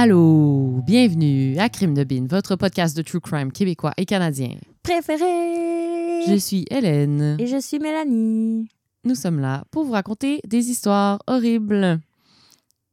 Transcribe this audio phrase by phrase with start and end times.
[0.00, 4.50] Allô, bienvenue à Crime de Bin, votre podcast de true crime québécois et canadien.
[4.84, 6.22] Préféré.
[6.24, 7.36] Je suis Hélène.
[7.40, 8.68] Et je suis Mélanie.
[9.02, 11.98] Nous sommes là pour vous raconter des histoires horribles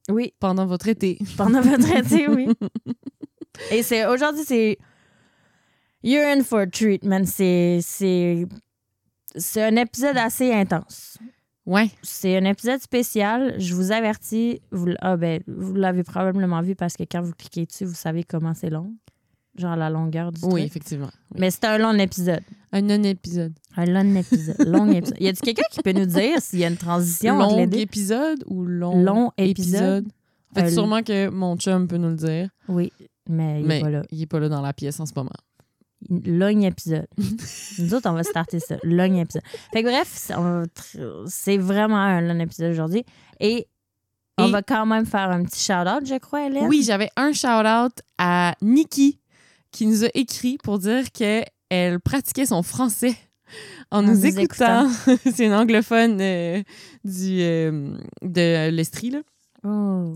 [0.09, 1.19] Oui, pendant votre été.
[1.37, 2.47] pendant votre été, oui.
[3.71, 4.79] Et c'est aujourd'hui, c'est
[6.01, 7.25] You're in for a treatment.
[7.25, 8.47] C'est c'est
[9.35, 11.19] c'est un épisode assez intense.
[11.65, 13.55] Ouais, C'est un épisode spécial.
[13.59, 14.61] Je vous avertis.
[14.71, 18.23] Vous, ah ben, vous l'avez probablement vu parce que quand vous cliquez dessus, vous savez
[18.23, 18.93] comment c'est long.
[19.57, 20.63] Genre la longueur du oui, truc.
[20.65, 21.09] effectivement.
[21.31, 21.37] Oui.
[21.39, 22.41] Mais c'est un long épisode.
[22.73, 23.53] Un non-épisode.
[23.77, 24.55] Un long épisode.
[24.67, 25.17] long épisode.
[25.19, 27.71] Y a-t-il quelqu'un qui peut nous dire s'il y a une transition entre les Long
[27.71, 27.77] deux?
[27.79, 30.05] épisode ou long, Long épisode.
[30.51, 32.91] En fait, Euh, sûrement que mon chum peut nous le dire, Oui,
[33.29, 34.03] mais il est mais pas là.
[34.11, 35.31] il est pas là dans la pièce en ce moment.
[36.09, 37.07] Long épisode.
[37.79, 38.75] Nous autres, on va starter ça.
[38.83, 39.41] Long épisode.
[39.73, 40.29] Fait que bref,
[41.27, 43.03] c'est- vraiment un long épisode aujourd'hui.
[43.39, 43.67] Et,
[44.37, 46.67] on Et- va quand même faire un petit shout-out, je crois, Hélène.
[46.67, 49.19] Oui, j'avais un shout-out à Nikki
[49.71, 53.15] qui nous a écrit pour dire qu'elle pratiquait son français
[53.91, 54.89] en, nous, nous écoutant.
[55.23, 56.61] C'est une anglophone euh,
[57.03, 59.19] du, euh, de l'Estrie, là.
[59.63, 60.13] Oh.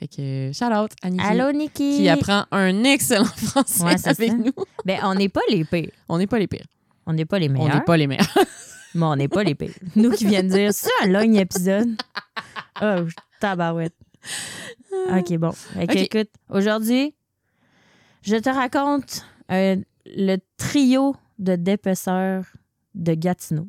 [0.00, 1.96] Fait que shout-out à Nikki Allô, Nikki.
[1.98, 4.34] qui apprend un excellent français Ouais, avec ça.
[4.36, 4.52] nous.
[4.86, 5.90] Ben, on n'est pas les pires.
[6.08, 6.64] On n'est pas les pires.
[7.06, 7.74] On n'est pas les On meilleurs.
[7.74, 8.38] n'est pas les meilleurs.
[8.94, 9.74] Mais on n'est pas les pires.
[9.96, 11.88] Nous qui viennent dire, c'est un long épisode.
[12.82, 13.04] Oh,
[13.40, 13.94] tabarouette.
[15.10, 15.50] OK, bon.
[15.78, 17.14] Écoute, aujourd'hui,
[18.22, 22.46] je te raconte euh, le trio de dépeceurs
[22.94, 23.68] de Gatineau.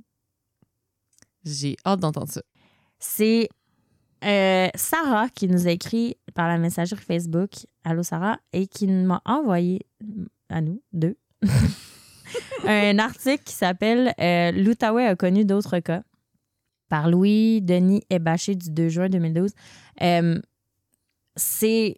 [1.43, 2.41] J'ai hâte d'entendre ça.
[2.99, 3.49] C'est
[4.23, 7.51] euh, Sarah qui nous a écrit par la messagerie Facebook,
[7.83, 9.85] Allô Sarah, et qui m'a envoyé
[10.49, 11.17] à nous, deux,
[12.67, 16.03] un article qui s'appelle euh, L'Outaouais a connu d'autres cas
[16.89, 19.51] par Louis Denis Ebaché du 2 juin 2012.
[20.01, 20.39] Euh,
[21.35, 21.97] c'est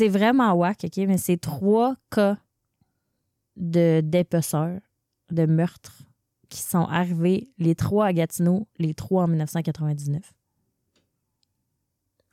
[0.00, 0.96] vraiment whack, OK?
[1.06, 2.36] Mais c'est trois cas
[3.56, 4.80] de dépeceurs,
[5.30, 6.02] de meurtres
[6.48, 10.32] qui sont arrivés, les trois à Gatineau, les trois en 1999.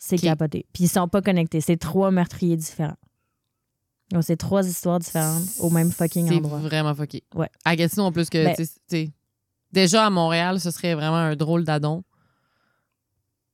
[0.04, 0.66] C'est capoté.
[0.74, 1.62] Puis ils sont pas connectés.
[1.62, 2.96] C'est trois meurtriers différents.
[4.12, 6.60] Donc, c'est trois histoires différentes au même fucking endroit.
[6.60, 7.24] C'est vraiment fucké.
[7.36, 7.50] Ouais.
[7.64, 9.08] À Gatineau, en plus que, Ben-
[9.72, 12.04] déjà à Montréal, ce serait vraiment un drôle d'adon.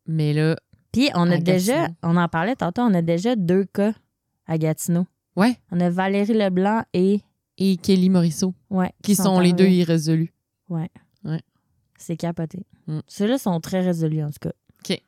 [0.08, 0.56] Mais là,
[0.94, 1.98] Puis on a déjà, Gatineau.
[2.04, 3.94] on en parlait tantôt, on a déjà deux cas
[4.48, 5.06] à Gatineau.
[5.36, 5.60] ouais.
[5.72, 7.22] On a Valérie Leblanc et.
[7.58, 8.92] Et Kelly Morisseau, Ouais.
[9.04, 10.32] qui sont, les deux irrésolus.
[10.70, 10.90] Ouais.
[11.26, 11.42] Ouais.
[11.98, 12.66] C'est capoté.
[12.88, 13.00] Mm.
[13.08, 14.52] Ceux-là sont très résolus, en tout cas.
[14.90, 15.02] OK.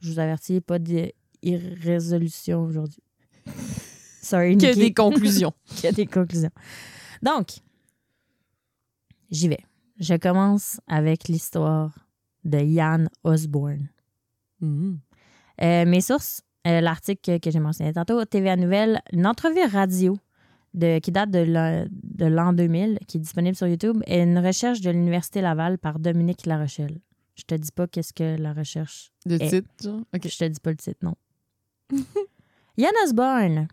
[0.00, 3.02] Je vous avertis, pas d'irrésolution aujourd'hui.
[4.22, 4.80] Sorry, Que Nikki.
[4.80, 5.52] des conclusions.
[5.84, 6.50] a des conclusions.
[7.22, 7.60] Donc,
[9.30, 9.64] j'y vais.
[9.98, 11.92] Je commence avec l'histoire
[12.44, 13.88] de Yann Osborne.
[14.60, 14.98] Mhm.
[15.60, 20.16] Euh, mes sources, euh, l'article que j'ai mentionné tantôt, TVA Nouvelle, une entrevue radio
[20.74, 24.90] de, qui date de l'an 2000, qui est disponible sur YouTube, et une recherche de
[24.90, 27.00] l'Université Laval par Dominique Larochelle.
[27.38, 29.12] Je te dis pas qu'est-ce que la recherche.
[29.28, 29.38] Eh.
[29.38, 30.00] titre, genre?
[30.12, 31.14] Je te dis pas le titre, non.
[32.76, 33.68] Yann Osborne,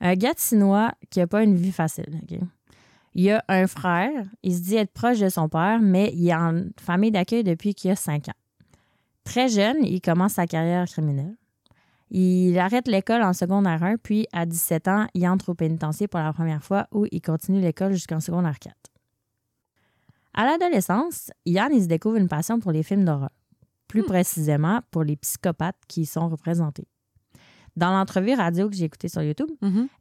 [0.00, 2.20] un Gatinois qui a pas une vie facile.
[3.14, 6.34] Il a un frère, il se dit être proche de son père, mais il est
[6.34, 8.34] en famille d'accueil depuis qu'il a 5 ans.
[9.24, 11.36] Très jeune, il commence sa carrière criminelle.
[12.10, 16.20] Il arrête l'école en secondaire 1, puis à 17 ans, il entre au pénitencier pour
[16.20, 18.74] la première fois où il continue l'école jusqu'en secondaire 4.
[20.34, 23.30] À l'adolescence, Yann il se découvre une passion pour les films d'horreur,
[23.88, 26.86] plus précisément pour les psychopathes qui y sont représentés.
[27.76, 29.50] Dans l'entrevue radio que j'ai écoutée sur YouTube,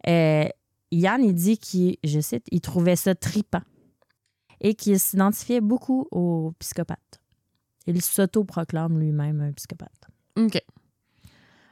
[0.07, 0.45] euh,
[0.91, 3.62] Yann, il dit qu'il, je cite, il trouvait ça tripant
[4.62, 7.22] et qu'il s'identifiait beaucoup aux psychopathes.
[7.88, 10.08] Il s'auto-proclame lui-même un psychopathe.
[10.37, 10.61] OK.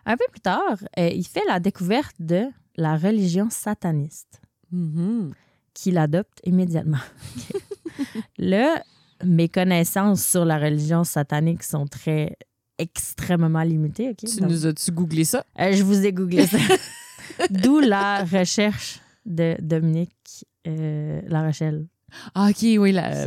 [0.06, 2.46] Un peu plus tard, euh, il fait la découverte de
[2.76, 4.40] la religion sataniste,
[4.72, 5.34] Mhm.
[5.74, 6.98] qu'il adopte immédiatement.
[8.38, 8.84] Là,
[9.24, 12.38] mes connaissances sur la religion satanique sont très
[12.78, 14.16] extrêmement limitées.
[14.16, 15.46] Tu Donc, nous as-tu googlé ça?
[15.60, 16.58] euh, je vous ai googlé ça.
[17.50, 21.88] D'où la recherche de Dominique euh, La Rochelle.
[22.36, 23.26] Ah, OK, oui, la,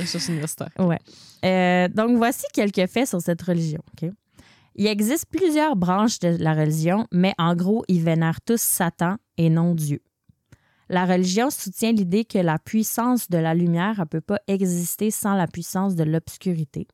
[0.00, 0.70] recherche universitaire.
[0.78, 0.98] Ouais.
[1.44, 3.80] Euh, donc, voici quelques faits sur cette religion.
[3.92, 4.10] ok?
[4.74, 9.50] Il existe plusieurs branches de la religion, mais en gros, ils vénèrent tous Satan et
[9.50, 10.00] non Dieu.
[10.88, 15.34] La religion soutient l'idée que la puissance de la lumière ne peut pas exister sans
[15.34, 16.86] la puissance de l'obscurité.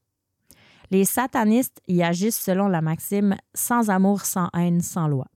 [0.91, 5.27] Les satanistes y agissent selon la maxime sans amour, sans haine, sans loi.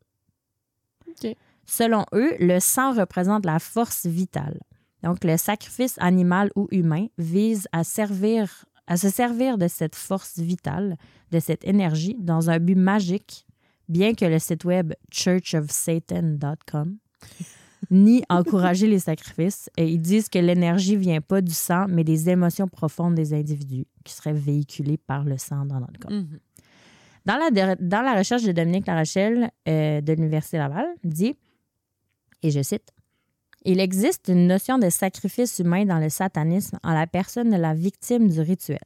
[1.67, 4.61] Selon eux, le sang représente la force vitale.
[5.03, 10.39] Donc, le sacrifice animal ou humain vise à, servir, à se servir de cette force
[10.39, 10.97] vitale,
[11.31, 13.47] de cette énergie, dans un but magique
[13.89, 16.99] bien que le site web churchofsatan.com
[17.91, 19.71] ni encourager les sacrifices.
[19.77, 23.87] Et ils disent que l'énergie vient pas du sang, mais des émotions profondes des individus
[24.05, 26.13] qui seraient véhiculées par le sang dans notre corps.
[26.13, 26.39] Mhm.
[27.27, 31.37] Dans la, dans la recherche de Dominique Larochelle euh, de l'Université Laval, dit,
[32.43, 32.91] et je cite,
[33.65, 37.75] Il existe une notion de sacrifice humain dans le satanisme en la personne de la
[37.75, 38.79] victime du rituel.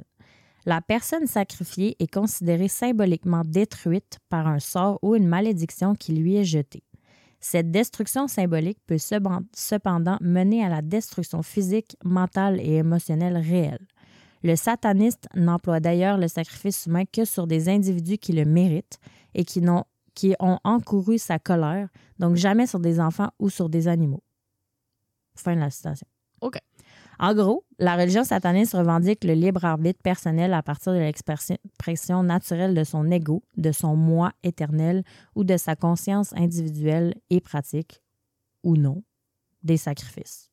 [0.64, 6.37] La personne sacrifiée est considérée symboliquement détruite par un sort ou une malédiction qui lui
[6.37, 6.84] est jetée.
[7.44, 13.84] Cette destruction symbolique peut cependant mener à la destruction physique, mentale et émotionnelle réelle.
[14.44, 18.98] Le sataniste n'emploie d'ailleurs le sacrifice humain que sur des individus qui le méritent
[19.34, 19.84] et qui, n'ont-
[20.14, 21.88] qui ont encouru sa colère,
[22.20, 24.22] donc jamais sur des enfants ou sur des animaux.
[25.34, 26.06] Fin de la citation.
[26.42, 26.58] OK.
[27.18, 32.74] En gros, la religion sataniste revendique le libre arbitre personnel à partir de l'expression naturelle
[32.74, 35.04] de son ego, de son moi éternel
[35.34, 38.02] ou de sa conscience individuelle et pratique,
[38.62, 39.02] ou non,
[39.62, 40.50] des sacrifices.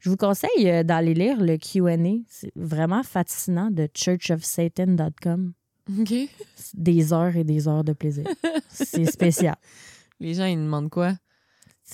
[0.00, 1.96] Je vous conseille euh, d'aller lire le QA.
[2.28, 5.54] C'est vraiment fascinant de churchofsatan.com.
[5.98, 6.14] OK.
[6.74, 8.24] Des heures et des heures de plaisir.
[8.68, 9.56] C'est spécial.
[10.20, 11.14] Les gens, ils demandent quoi?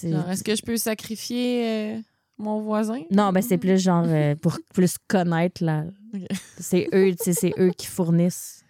[0.02, 2.00] Est-ce que je peux sacrifier euh,
[2.40, 3.02] mon voisin?
[3.10, 5.84] Non, ben c'est plus genre euh, pour plus connaître la.
[6.58, 8.64] C'est eux, c'est eux qui fournissent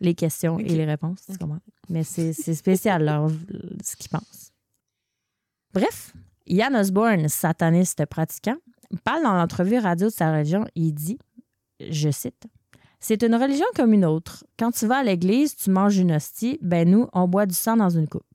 [0.00, 1.46] les questions et les réponses, tu?
[1.88, 3.30] Mais c'est c'est spécial leur,
[3.82, 4.52] ce qu'ils pensent.
[5.72, 6.12] Bref,
[6.46, 8.56] Ian Osborne, sataniste pratiquant,
[9.02, 10.66] parle dans l'entrevue radio de sa religion.
[10.74, 11.18] Il dit,
[11.80, 12.46] je cite,
[13.00, 14.44] C'est une religion comme une autre.
[14.58, 16.58] Quand tu vas à l'église, tu manges une hostie.
[16.62, 18.26] Ben nous, on boit du sang dans une coupe.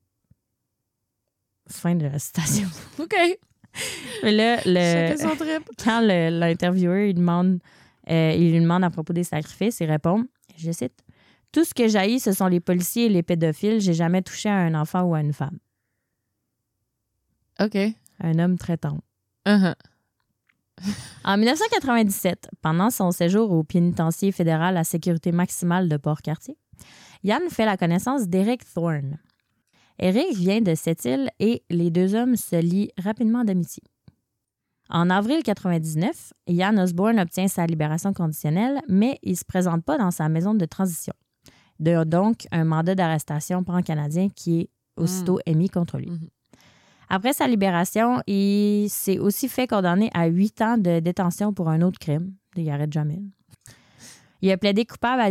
[1.68, 2.68] Fin de la citation.
[3.00, 3.15] OK.
[4.24, 5.69] Mais là, le Chacun son trip.
[5.83, 7.60] quand l'intervieweur il demande,
[8.10, 10.25] euh, il lui demande à propos des sacrifices, il répond,
[10.57, 11.04] je cite,
[11.51, 13.80] Tout ce que j'haïs, ce sont les policiers et les pédophiles.
[13.80, 15.57] J'ai jamais touché à un enfant ou à une femme.
[17.60, 17.77] OK.
[18.21, 19.01] Un homme très tendre.
[19.45, 19.75] Uh-huh.
[21.24, 26.57] En 1997, pendant son séjour au pénitencier fédéral à sécurité maximale de Port-Cartier,
[27.24, 29.18] Yann fait la connaissance d'Eric Thorne.
[30.00, 33.84] Eric vient de cette île et les deux hommes se lient rapidement d'amitié.
[34.90, 39.98] En avril 99, Yann Osborne obtient sa libération conditionnelle, mais il ne se présente pas
[39.98, 41.13] dans sa maison de transition.
[41.80, 46.10] De- donc, un mandat d'arrestation pan-canadien qui est aussitôt émis contre lui.
[46.10, 46.30] Mhm.
[47.10, 51.81] Après sa libération, il s'est aussi fait condamner à huit ans de détention pour un
[51.81, 52.34] autre crime.
[52.56, 53.22] Il arrête jamais.
[54.41, 55.30] Il a plaidé coupable à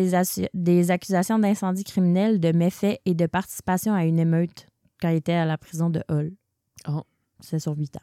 [0.55, 4.67] des, accusations d'incendie criminel, de méfaits et de participation à une émeute
[5.01, 6.33] quand il était à la prison de Hull.
[6.89, 7.03] Oh.
[7.41, 8.03] C'est sur huit ans.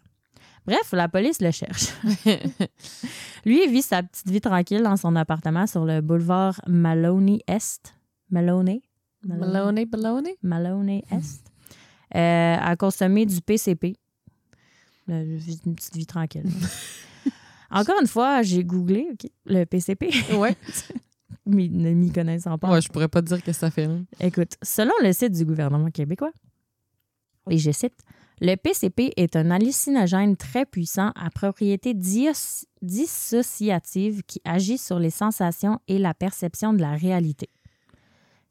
[0.65, 1.93] Bref, la police le cherche.
[3.45, 7.93] Lui, il vit sa petite vie tranquille dans son appartement sur le boulevard Maloney Est.
[8.31, 8.81] Maloney?
[9.23, 10.37] Maloney, Maloney?
[10.41, 11.43] Maloney Est.
[12.15, 13.97] Euh, à consommer du PCP.
[15.07, 16.45] Je vis une petite vie tranquille.
[17.75, 19.07] Encore une fois, j'ai googlé
[19.45, 20.55] le PCP, Ouais.
[21.45, 22.71] mais ne m'y connaissant pas.
[22.71, 23.87] Ouais, je pourrais pas te dire que ça fait.
[23.87, 23.95] là.
[24.19, 26.31] Écoute, selon le site du gouvernement québécois,
[27.49, 27.93] et je cite,
[28.41, 31.93] le PCP est un hallucinogène très puissant à propriété
[32.81, 37.49] dissociative qui agit sur les sensations et la perception de la réalité.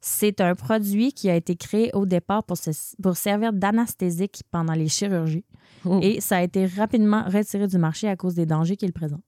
[0.07, 4.73] C'est un produit qui a été créé au départ pour, se- pour servir d'anesthésique pendant
[4.73, 5.43] les chirurgies
[5.83, 5.99] Oh.
[6.01, 9.21] et ça a été rapidement retiré du marché à cause des dangers qu'il présente.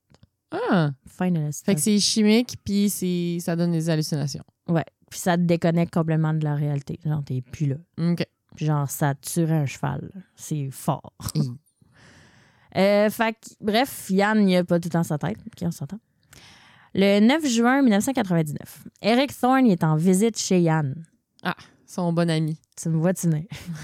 [0.52, 0.92] Ah!
[1.08, 2.90] Fin de la Fait que c'est chimique, puis
[3.42, 4.44] ça donne des hallucinations.
[4.68, 4.86] Ouais.
[5.10, 7.00] Puis ça te déconnecte complètement de la réalité.
[7.06, 7.76] Genre, t'es plus là.
[8.00, 8.24] OK.
[8.56, 10.12] Genre, ça tuerait un cheval.
[10.36, 11.14] C'est fort.
[12.76, 15.38] Euh, fait que, bref, Yann, il a pas tout dans sa tête.
[15.40, 16.00] OK, on s'entend.
[17.00, 20.96] Le 9 juin 1999, Eric Thorne est en visite chez Yann.
[21.86, 22.58] Son bon ami.
[22.75, 23.44] Tu me vois tenir.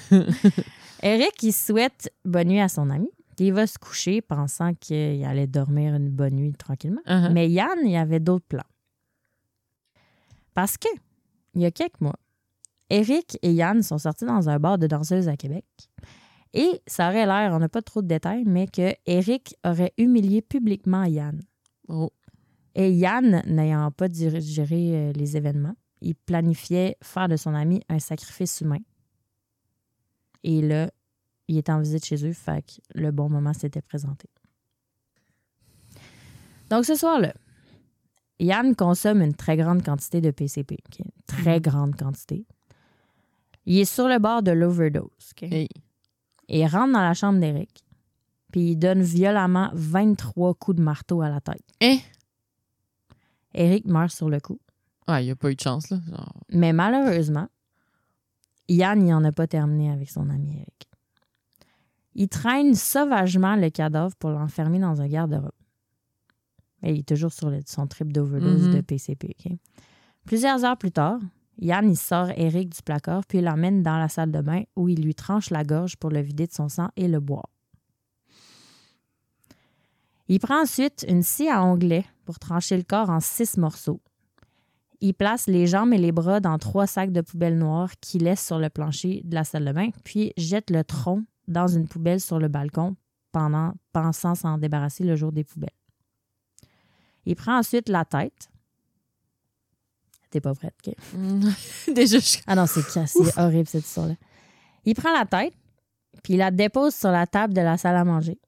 [1.03, 3.07] Eric, il souhaite bonne nuit à son ami.
[3.37, 7.01] Il va se coucher pensant qu'il allait dormir une bonne nuit tranquillement.
[7.05, 7.31] Uh-huh.
[7.31, 8.65] Mais Yann, il avait d'autres plans.
[10.55, 10.89] Parce que,
[11.53, 12.17] il y a quelques mois,
[12.89, 15.65] Eric et Yann sont sortis dans un bar de danseuses à Québec.
[16.55, 20.41] Et ça aurait l'air, on n'a pas trop de détails, mais que Eric aurait humilié
[20.41, 21.39] publiquement Yann.
[21.87, 22.11] Oh.
[22.75, 27.99] Et Yann, n'ayant pas digéré euh, les événements, il planifiait faire de son ami un
[27.99, 28.79] sacrifice humain.
[30.43, 30.91] Et là,
[31.47, 34.27] il était en visite chez eux, fait que le bon moment s'était présenté.
[36.69, 37.33] Donc ce soir-là,
[38.39, 40.77] Yann consomme une très grande quantité de PCP.
[40.99, 42.45] Une Très grande quantité.
[43.65, 45.33] Il est sur le bord de l'overdose.
[45.41, 45.69] Hey.
[46.49, 47.85] Et il rentre dans la chambre d'Eric.
[48.51, 51.63] Puis il donne violemment 23 coups de marteau à la tête.
[51.79, 51.99] Eh!
[53.53, 54.59] Eric meurt sur le coup.
[55.07, 55.99] Ah, il a pas eu de chance, là.
[56.09, 57.47] Genre, Mais malheureusement,
[58.69, 60.87] Yann n'y en a pas terminé avec son ami Eric.
[62.15, 65.51] Il traîne sauvagement le cadavre pour l'enfermer dans un garde-robe.
[66.83, 68.75] Et il est toujours sur le- son trip d'overdose Mhm.
[68.75, 69.35] de PCP.
[70.25, 71.19] Plusieurs heures plus tard,
[71.59, 75.01] Yann il sort Eric du placard puis l'emmène dans la salle de bain où il
[75.03, 77.49] lui tranche la gorge pour le vider de son sang et le boire.
[80.27, 84.01] Il prend ensuite une scie à onglet pour trancher le corps en six morceaux.
[85.01, 88.45] Il place les jambes et les bras dans trois sacs de poubelle noire qu'il laisse
[88.45, 92.21] sur le plancher de la salle de bain, puis jette le tronc dans une poubelle
[92.21, 92.95] sur le balcon
[93.33, 95.69] pendant pensant s'en débarrasser le jour des poubelles.
[97.25, 98.49] Il prend ensuite la tête.
[100.29, 100.95] T'es pas prête, OK?
[101.93, 102.37] Déjà, je...
[102.47, 104.15] Ah non, c'est c'est horrible cette histoire-là.
[104.85, 105.53] Il prend la tête,
[106.23, 108.39] puis il la dépose sur la table de la salle à manger.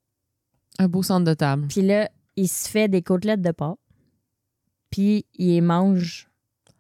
[0.80, 1.68] Un beau centre de table.
[1.68, 3.78] Puis là, il se fait des côtelettes de porc,
[4.90, 6.30] puis il les mange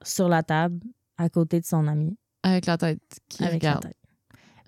[0.03, 0.79] sur la table
[1.17, 2.17] à côté de son ami.
[2.43, 3.97] Avec la tête qui avec la tête.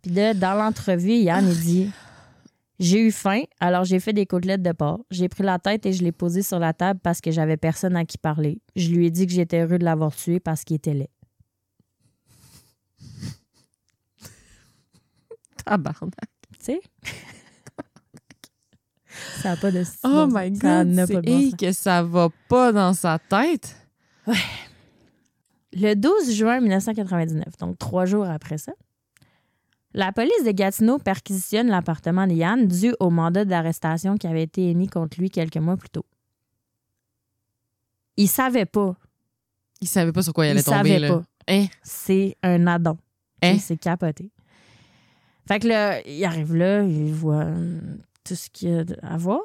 [0.01, 1.91] Puis là, dans l'entrevue, Yann, il dit
[2.79, 5.05] J'ai eu faim, alors j'ai fait des côtelettes de porc.
[5.11, 7.95] J'ai pris la tête et je l'ai posée sur la table parce que j'avais personne
[7.95, 8.61] à qui parler.
[8.75, 11.09] Je lui ai dit que j'étais heureux de l'avoir tué parce qu'il était laid.
[15.65, 16.11] Tabarnak.
[16.59, 16.81] Tu sais?
[19.41, 20.61] Ça n'a pas de Oh bon my sens.
[20.61, 20.95] Ça God.
[21.07, 21.59] c'est- pas de bon hey, sens.
[21.59, 23.75] que ça va pas dans sa tête.
[25.73, 28.71] Le 12 juin 1999, donc trois jours après ça,
[29.93, 34.69] la police de Gatineau perquisitionne l'appartement de Yann dû au mandat d'arrestation qui avait été
[34.69, 36.05] émis contre lui quelques mois plus tôt.
[38.15, 38.95] Il savait pas.
[39.81, 40.77] Il savait pas sur quoi il Il allait tomber.
[40.77, 41.07] savait là.
[41.09, 41.23] pas.
[41.49, 41.65] Hein?
[41.83, 42.97] C'est un addon.
[43.43, 43.51] Hein?
[43.53, 44.31] Il s'est capoté.
[45.47, 47.45] Fait que là, il arrive là, il voit
[48.27, 49.41] tout ce qu'il y a à voir.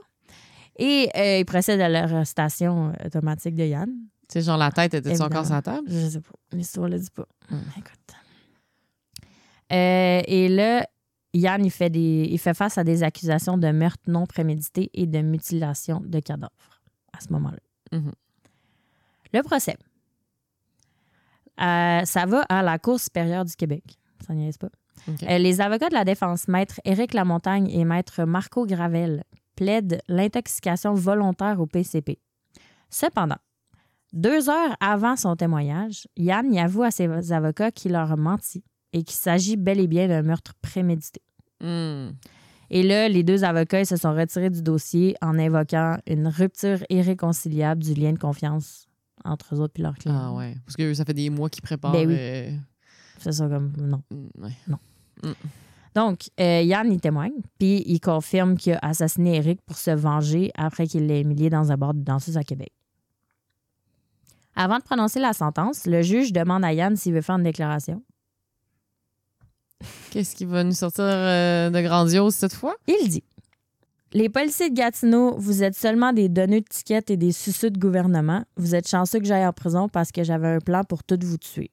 [0.79, 3.91] Et euh, il procède à l'arrestation euh, automatique de Yann.
[4.29, 5.27] Tu sais, genre la tête était Évidemment.
[5.27, 5.87] encore sur la table?
[5.89, 6.31] Je sais pas.
[6.53, 7.27] L'histoire le dit pas.
[7.51, 7.59] Hmm.
[7.77, 8.15] Écoute.
[9.73, 10.87] Euh, et là,
[11.35, 15.07] Yann, il fait, des, il fait face à des accusations de meurtre non prémédité et
[15.07, 16.53] de mutilation de cadavres
[17.12, 17.59] à ce moment-là.
[17.93, 18.12] Mhm.
[19.33, 19.77] Le procès.
[21.61, 23.83] Euh, ça va à la Cour supérieure du Québec.
[24.27, 24.69] Ça niaise pas.
[25.09, 29.25] Euh, les avocats de la défense, maître Éric Lamontagne et maître Marco Gravel,
[29.57, 32.19] plaident l'intoxication volontaire au PCP.
[32.91, 33.39] Cependant,
[34.13, 38.63] deux heures avant son témoignage, Yann y avoue à ses avocats qu'il leur a menti
[38.93, 41.23] et qu'il s'agit bel et bien d'un meurtre prémédité.
[41.61, 42.11] Hmm.
[42.71, 46.79] Et là, les deux avocats ils se sont retirés du dossier en invoquant une rupture
[46.91, 48.87] irréconciliable du lien de confiance
[49.25, 50.19] entre eux autres et leurs clients.
[50.19, 50.57] Ah ouais.
[50.65, 51.93] Parce que ça fait des mois qu'ils préparent.
[51.93, 52.59] Ben oui.
[53.23, 54.02] C'est ça comme non.
[54.11, 55.35] hmm, ouais.
[55.95, 60.50] Donc, euh, Yann, il témoigne, puis il confirme qu'il a assassiné Eric pour se venger
[60.57, 62.73] après qu'il l'ait humilié dans un bar de danseuse à Québec.
[64.57, 68.02] Avant de prononcer la sentence, le juge demande à Yann s'il veut faire une déclaration.
[70.11, 72.75] Qu'est-ce qui va nous sortir euh, de grandiose cette fois?
[72.87, 73.25] Il dit
[74.12, 77.79] Les policiers de Gatineau, vous êtes seulement des donneux de tickets et des suceux de
[77.79, 78.45] gouvernement.
[78.57, 81.38] Vous êtes chanceux que j'aille en prison parce que j'avais un plan pour tout vous
[81.38, 81.71] tuer.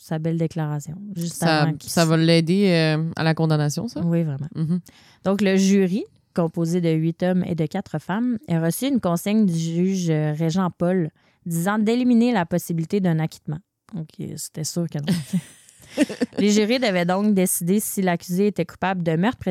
[0.00, 0.96] Sa belle déclaration.
[1.14, 4.00] Juste Ça, avant va l'aider euh, à la condamnation, ça?
[4.04, 4.48] Oui, vraiment.
[4.54, 4.80] Mhm.
[5.24, 9.46] Donc, le jury, composé de huit hommes et de quatre femmes, a reçu une consigne
[9.46, 11.10] du juge euh, Régent Paul
[11.46, 13.58] disant d'éliminer la possibilité d'un acquittement.
[13.94, 15.06] Donc, euh, c'était sûr que non.
[16.38, 19.44] Les jurés devaient donc décider si l'accusé était coupable de meurtre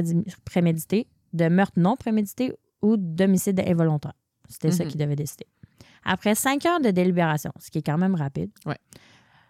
[0.44, 4.14] prémédité, de meurtre non prémédité ou d'homicide involontaire.
[4.50, 4.92] C'était ça Mhm.
[4.92, 5.48] qu'ils devaient décider.
[6.04, 8.78] Après cinq heures de délibération, ce qui est quand même rapide, Ouais.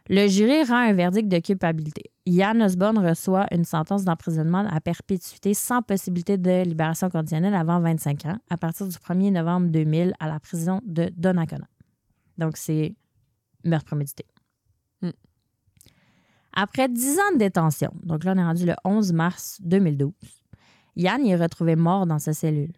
[0.10, 2.12] Le jury rend un verdict de culpabilité.
[2.28, 8.26] Yann Osborne reçoit une sentence d'emprisonnement à perpétuité sans possibilité de libération conditionnelle avant 25
[8.26, 11.68] ans, à partir du 1er novembre 2000 à la prison de Donnacona.
[12.38, 12.96] Donc, c'est
[13.64, 14.26] meurtre prémédité.
[15.02, 15.12] Hmm.
[16.54, 20.12] Après 10 ans de détention, donc là, on est rendu le 11 mars 2012,
[20.98, 22.74] Yann y est retrouvé mort dans sa cellule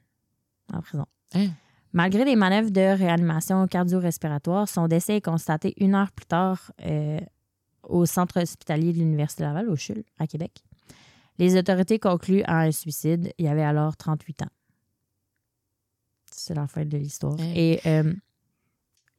[0.73, 1.05] en prison.
[1.33, 1.47] Hein?
[1.93, 7.19] Malgré les manœuvres de réanimation cardio-respiratoire, son décès est constaté une heure plus tard euh,
[7.83, 10.63] au centre hospitalier de l'Université Laval, au CHUL, à Québec.
[11.39, 13.31] Les autorités concluent à un suicide.
[13.37, 14.49] Il avait alors 38 ans.
[16.31, 17.37] C'est la fin de l'histoire.
[17.41, 18.13] Et euh,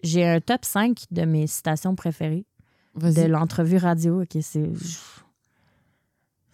[0.03, 2.47] j'ai un top 5 de mes citations préférées
[2.95, 4.23] de l'entrevue radio.
[4.23, 4.71] Ok, c'est...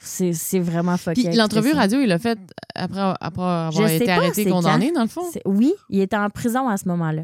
[0.04, 1.32] C'est, vraiment fucké.
[1.32, 2.38] L'entrevue radio, il l'a fait
[2.74, 4.94] après, après avoir Je été arrêté, condamné, quand.
[4.96, 5.24] dans le fond?
[5.46, 7.22] Oui, il était en prison à ce moment-là.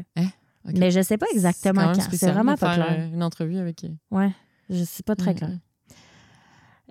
[0.67, 0.73] Ok.
[0.77, 2.07] Mais je sais pas exactement quand.
[2.11, 2.97] C'est vraiment pas faire, clair.
[2.99, 3.83] euh, une entrevue avec.
[3.83, 4.31] euh, Ouais,
[4.69, 5.49] je sais pas très mm, clair.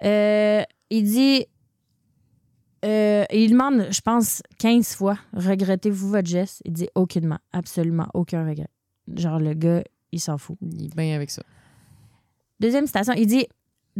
[0.05, 1.45] Euh, il dit.
[2.85, 6.63] euh, il demande, je pense, 15 fois regrettez-vous votre geste?
[6.65, 8.69] Il dit aucunement, absolument aucun regret.
[9.15, 9.83] Genre, le gars,
[10.13, 10.57] il s'en fout.
[10.63, 11.43] Il est bien avec ça.
[12.61, 13.47] Deuxième citation, il dit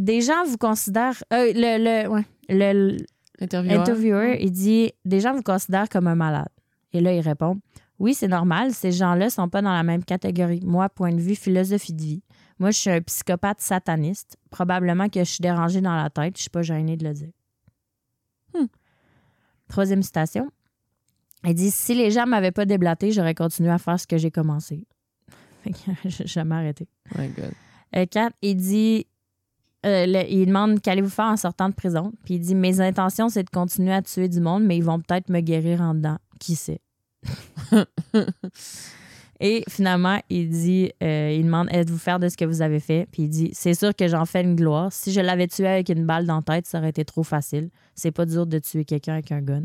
[0.01, 1.23] Des gens vous considèrent.
[1.31, 2.97] euh, le, le, ouais, le,
[3.39, 3.81] Intervieweur.
[3.81, 6.49] Interviewer, il dit Des gens vous considèrent comme un malade.
[6.91, 7.59] Et là, il répond
[7.99, 10.59] Oui, c'est normal, ces gens-là sont pas dans la même catégorie.
[10.63, 12.23] Moi, point de vue philosophie de vie,
[12.57, 14.37] moi, je suis un psychopathe sataniste.
[14.49, 17.31] Probablement que je suis dérangé dans la tête, je suis pas gêné de le dire.
[18.55, 18.65] Hmm.
[19.67, 20.49] Troisième citation.
[21.43, 24.31] Il dit Si les gens m'avaient pas déblaté, j'aurais continué à faire ce que j'ai
[24.31, 24.87] commencé.
[25.63, 26.87] Fait que j'ai jamais arrêté.
[27.13, 27.51] Oh my God.
[27.95, 29.05] Euh, Kat, il dit,
[29.85, 32.11] euh, le- il demande qu'allez-vous faire en sortant de prison?
[32.25, 34.99] Puis il dit, mes intentions, c'est de continuer à tuer du monde, mais ils vont
[34.99, 36.17] peut-être me guérir en dedans.
[36.39, 36.81] Qui sait?
[39.43, 43.07] Et finalement, il dit, euh, il demande, êtes-vous faire de ce que vous avez fait?
[43.11, 44.93] Puis il dit, c'est sûr que j'en fais une gloire.
[44.93, 47.71] Si je l'avais tué avec une balle dans la tête, ça aurait été trop facile.
[47.95, 49.63] C'est pas dur de tuer quelqu'un avec un gun.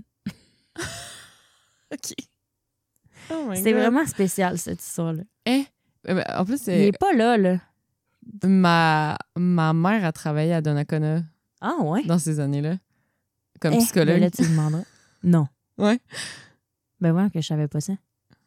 [1.93, 2.15] OK.
[3.31, 5.25] Oh C'est vraiment spécial, cette histoire-là.
[6.05, 7.59] Ben, en plus, Il c'est est pas là, là.
[8.45, 11.23] Ma, ma mère a travaillé à Donnacona
[11.61, 12.05] Ah, ouais?
[12.05, 12.77] dans ces années-là.
[13.61, 14.15] Comme Eh, psychologue.
[14.17, 14.83] ben là, tu lui demanderas.
[15.23, 15.49] Non.
[15.79, 15.99] Ouais.
[17.01, 17.95] Ben ouais, que je savais pas ça.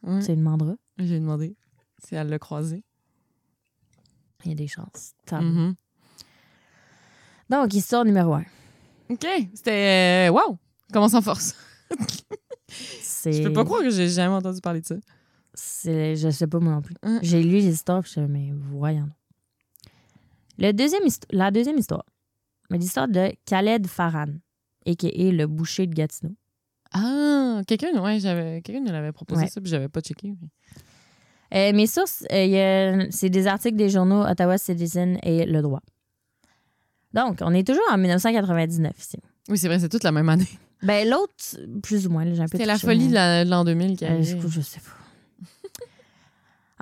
[0.02, 0.20] Ouais.
[0.20, 0.74] Tu lui demanderas.
[0.98, 1.56] J'ai demandé
[2.02, 2.82] si elle l'a croisé.
[4.44, 5.12] Il y a des chances.
[5.30, 5.74] Mhm.
[7.50, 8.44] Donc, histoire numéro un.
[9.10, 9.26] OK.
[9.54, 10.28] C'était.
[10.28, 10.56] euh, Wow!
[10.92, 11.54] Commence en force.
[13.24, 14.94] Je peux pas croire que j'ai jamais entendu parler de ça.
[15.52, 16.94] C'est, je sais pas moi non plus.
[17.02, 17.18] Hein?
[17.22, 19.08] J'ai lu les histoires, puis je me mais voyons.
[20.60, 21.02] Le deuxième
[21.32, 22.04] la deuxième histoire,
[22.70, 24.26] c'est l'histoire de Khaled Farhan,
[24.86, 25.30] a.k.a.
[25.32, 26.34] le boucher de Gatineau.
[26.92, 29.48] Ah, quelqu'un, ouais, j'avais, quelqu'un nous l'avait proposé Ouais.
[29.48, 30.32] ça, puis j'avais pas checké.
[30.40, 30.48] mais-
[31.52, 35.80] Euh, mes sources, euh, a- c'est des articles des journaux Ottawa Citizen et Le Droit.
[37.12, 39.18] Donc, on est toujours en 1999 ici.
[39.48, 40.46] Oui, c'est vrai, c'est toute la même année.
[40.82, 41.34] Ben, l'autre,
[41.82, 44.04] plus ou moins, j'ai un peu C'était la folie de la- de l'an 2000 qui
[44.04, 44.90] Euh, écoute, je sais pas.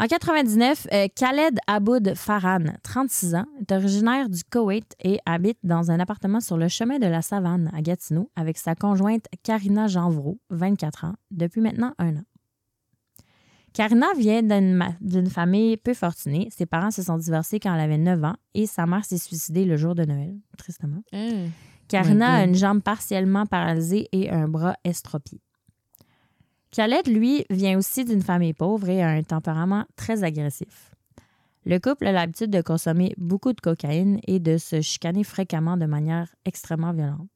[0.00, 5.90] En 99, euh, Khaled Aboud Farhan, 36 ans, est originaire du Koweït et habite dans
[5.90, 10.38] un appartement sur le chemin de la Savane à Gatineau avec sa conjointe Karina Janvreau,
[10.50, 12.22] 24 ans, depuis maintenant un an.
[13.72, 14.42] Karina vient
[15.00, 16.48] d'une famille peu fortunée.
[16.56, 19.64] Ses parents se sont divorcés quand elle avait 9 ans et sa mère s'est suicidée
[19.64, 21.02] le jour de Noël, tristement.
[21.12, 21.48] Eh.
[21.88, 25.40] Karina a une jambe partiellement paralysée et un bras estropié.
[26.70, 30.92] Khaled, lui, vient aussi d'une famille pauvre et a un tempérament très agressif.
[31.64, 35.87] Le couple a l'habitude de consommer beaucoup de cocaïne et de se chicaner fréquemment de
[35.87, 37.28] manière extrêmement violente.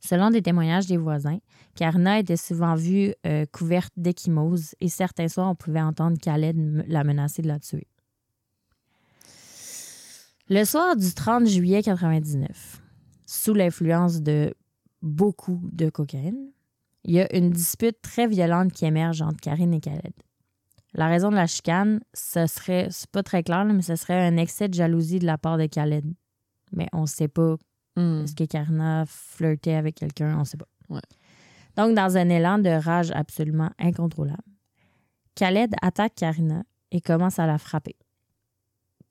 [0.00, 1.38] Selon des témoignages des voisins,
[1.76, 7.04] Karina était souvent vue euh, couverte d'échymose et certains soirs, on pouvait entendre Khaled la
[7.04, 7.86] menacer de la tuer.
[10.48, 12.82] Le soir du 30 juillet 99,
[13.26, 14.54] sous l'influence de
[15.02, 16.51] beaucoup de cocaïne,
[17.04, 20.12] il y a une dispute très violente qui émerge entre Karine et Khaled.
[20.94, 24.36] La raison de la chicane, ce serait, c'est pas très clair, mais ce serait un
[24.36, 26.04] excès de jalousie de la part de Khaled.
[26.72, 27.56] Mais on sait pas
[27.94, 28.22] Hmm.
[28.24, 30.68] est-ce que Karina flirtait avec quelqu'un, on sait pas.
[30.88, 31.02] Ouais.
[31.76, 34.42] Donc, dans un élan de rage absolument incontrôlable,
[35.34, 37.96] Khaled attaque Karina et commence à la frapper.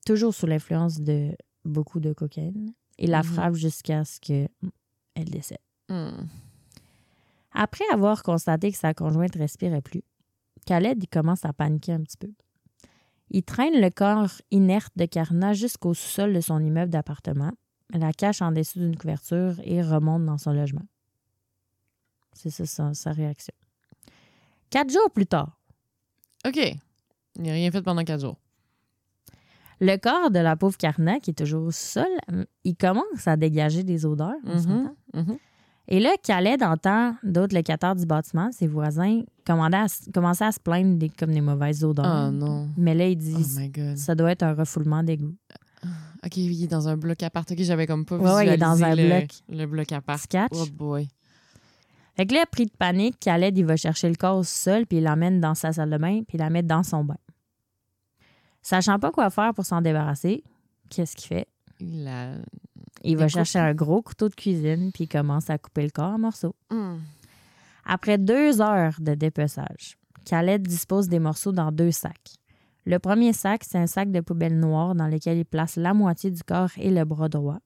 [0.04, 1.30] Toujours sous l'influence de
[1.64, 3.24] beaucoup de cocaïne, et la Mhm.
[3.24, 4.48] frappe jusqu'à ce qu'elle
[5.30, 5.58] décède.
[5.88, 6.26] Hmm.
[7.54, 10.02] Après avoir constaté que sa conjointe respirait plus,
[10.66, 12.30] Khaled commence à paniquer un petit peu.
[13.30, 17.52] Il traîne le corps inerte de Karina jusqu'au sous-sol de son immeuble d'appartement,
[17.90, 20.86] la cache en dessous d'une couverture et remonte dans son logement.
[22.32, 23.54] C'est ça sa, sa réaction.
[24.70, 25.58] Quatre jours plus tard,
[26.46, 26.56] OK.
[27.36, 28.36] Il n'a rien fait pendant quatre jours.
[29.80, 32.08] le corps de la pauvre Karina, qui est toujours au sol,
[32.64, 34.34] il commence à dégager des odeurs.
[34.44, 34.96] Mhm, s'entend?
[35.14, 35.38] mhm.
[35.92, 39.52] Et là, Khaled entend d'autres locataires du bâtiment, ses voisins, à
[40.10, 42.28] commencer à se plaindre des, comme des mauvaises odeurs.
[42.28, 42.70] Oh non.
[42.78, 43.98] Mais là, il dit Oh my God.
[43.98, 45.36] ça doit être un refoulement d'égout.
[46.24, 47.50] OK, il est dans un bloc appart.
[47.50, 49.30] OK, j'avais comme pas Ouais, ouais, il est dans un le, bloc.
[49.50, 50.18] le bloc appart.
[50.18, 50.52] Sketch.
[50.52, 51.10] Oh boy.
[52.16, 55.04] Fait que là, pris de panique, Khaled, il va chercher le corps sol, puis il
[55.04, 57.18] l'emmène dans sa salle de bain, puis il la met dans son bain.
[58.62, 60.42] Sachant pas quoi faire pour s'en débarrasser,
[60.88, 61.48] qu'est-ce qu'il fait?
[61.80, 62.36] Il a...
[63.04, 66.12] Il va chercher un gros couteau de cuisine, puis il commence à couper le corps
[66.12, 66.54] en morceaux.
[66.70, 66.98] Hmm.
[67.84, 72.36] Après deux heures de dépeçage, Khaled dispose des morceaux dans deux sacs.
[72.84, 76.30] Le premier sac, c'est un sac de poubelle noir dans lequel il place la moitié
[76.30, 77.58] du corps et le bras droit.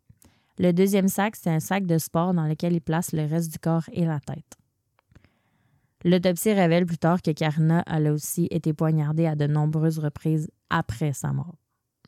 [0.59, 3.59] Le deuxième sac, c'est un sac de sport dans lequel il place le reste du
[3.59, 4.57] corps et la tête.
[6.05, 10.51] L'autopsie révèle plus tard que Karina elle a aussi été poignardée à de nombreuses reprises
[10.71, 11.57] après sa mort.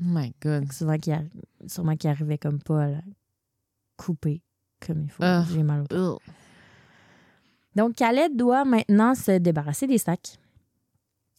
[0.00, 0.70] Oh my God.
[0.72, 0.96] Souvent
[1.96, 2.88] qu'il arrivait comme pas
[3.98, 4.40] couper
[4.80, 5.22] comme il faut.
[5.22, 5.44] Ah.
[5.52, 6.18] J'ai mal au
[7.78, 10.37] donc, Khaled doit maintenant se débarrasser des sacs.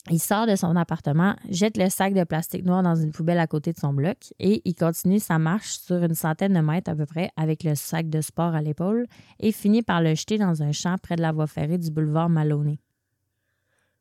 [0.09, 3.45] Il sort de son appartement, jette le sac de plastique noir dans une poubelle à
[3.45, 6.95] côté de son bloc et il continue sa marche sur une centaine de mètres à
[6.95, 9.05] peu près avec le sac de sport à l'épaule
[9.41, 12.29] et finit par le jeter dans un champ près de la voie ferrée du boulevard
[12.29, 12.79] Maloney.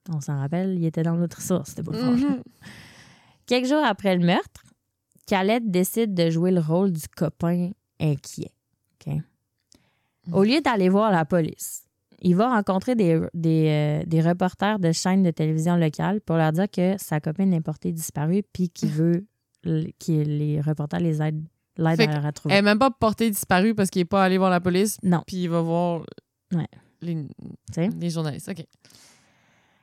[0.09, 2.13] On s'en rappelle, il était dans l'autre source, ce boulevard.
[2.13, 2.43] Mhm.
[3.47, 4.63] Quelques jours après le meurtre,
[5.27, 8.53] Khaled décide de jouer le rôle du copain inquiet.
[9.07, 9.15] OK?
[10.33, 11.85] Au lieu d'aller voir la police,
[12.21, 16.53] il va rencontrer des, des, euh, des reporters de chaînes de télévision locales pour leur
[16.53, 19.27] dire que sa copine est portée disparue puis qu'il veut
[19.65, 22.55] que les reporters les aident, l'aident à la Elle retrouver.
[22.55, 25.23] est même pas portée disparue parce qu'il est pas allé voir la police, Non.
[25.27, 26.03] puis il va voir
[26.53, 26.67] Ouais.
[27.01, 28.49] les, journalistes.
[28.51, 28.65] OK.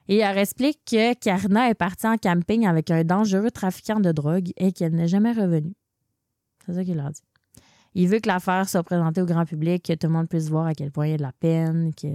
[0.08, 4.51] Et elle explique que Karina est partie en camping avec un dangereux trafiquant de drogue
[4.58, 5.73] et qu'elle n'est jamais revenue.
[6.65, 7.21] C'est ça qu'il leur dit.
[7.97, 10.67] Il veut que l'affaire soit présentée au grand public, que tout le monde puisse voir
[10.67, 12.12] à quel point il y a de la peine, qu'il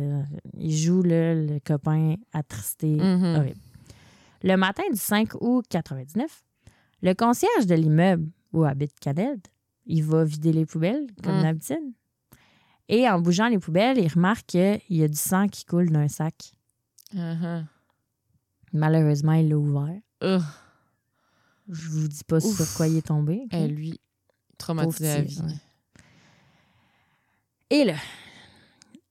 [0.76, 2.96] joue là, le copain attristé.
[2.96, 3.34] Mhm.
[3.36, 3.60] Horrible.
[4.42, 6.44] Le matin du 5 août 99,
[7.02, 9.40] le concierge de l'immeuble où habite Khaled,
[9.86, 11.42] il va vider les poubelles, comme Mm.
[11.42, 11.92] d'habitude.
[12.88, 16.08] Et en bougeant les poubelles, il remarque qu'il y a du sang qui coule d'un
[16.08, 16.52] sac.
[17.14, 17.64] Uh-huh.
[18.72, 20.00] Malheureusement, il l'a ouvert.
[20.22, 20.42] Ugh.
[21.68, 22.56] Je vous dis pas Ouf.
[22.56, 23.46] sur quoi il est tombé.
[23.52, 23.98] Eh, lui,
[24.58, 25.40] traumatisé à vie.
[25.40, 25.54] ouais.
[27.70, 27.94] Et là,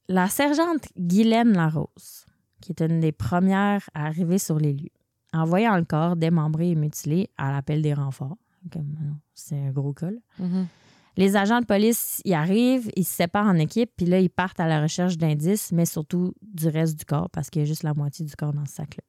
[0.10, 2.26] la sergente Guylaine Larose,
[2.62, 4.90] qui est une des premières à arriver sur les lieux,
[5.34, 8.36] en voyant le corps démembré et mutilé à l'appel des renforts,
[8.72, 10.20] comme, euh, c'est un gros cas, là.
[10.40, 10.68] Mhm.
[11.16, 14.60] les agents de police y arrivent, ils se séparent en équipe, puis là, ils partent
[14.60, 17.84] à la recherche d'indices, mais surtout du reste du corps, parce qu'il y a juste
[17.84, 19.04] la moitié du corps dans ce sac-là.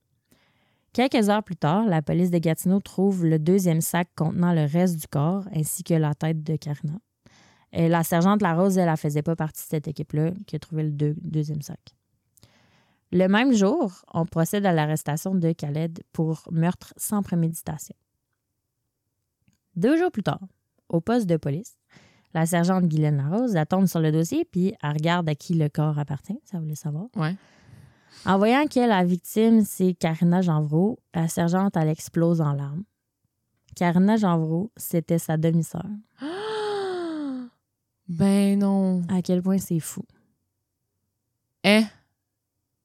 [0.93, 4.97] Quelques heures plus tard, la police de Gatineau trouve le deuxième sac contenant le reste
[5.01, 6.99] du corps, ainsi que la tête de Karina.
[7.73, 10.83] Et la sergente Larose, elle, ne faisait pas partie de cette équipe-là qui a trouvé
[10.83, 11.79] le deux- deuxième sac.
[13.13, 17.95] Le même jour, on procède à l'arrestation de Khaled pour meurtre sans préméditation.
[19.77, 20.41] Deux jours plus tard,
[20.89, 21.77] au poste de police,
[22.35, 25.69] la sergente Guylaine Larose, elle tombe sur le dossier puis elle regarde à qui le
[25.69, 27.07] corps appartient, ça voulait savoir.
[27.17, 27.35] Ouais.
[28.27, 32.85] En voyant que la victime, c'est Karina Janvreau, la sergente, elle explose en larmes.
[33.77, 35.87] Karina Janvreau, c'était sa demi-sœur.
[38.11, 39.03] Ben non.
[39.09, 40.03] À quel point c'est fou.
[41.63, 41.83] Eh.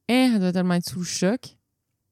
[0.08, 1.58] Eh, elle doit tellement être sous le choc.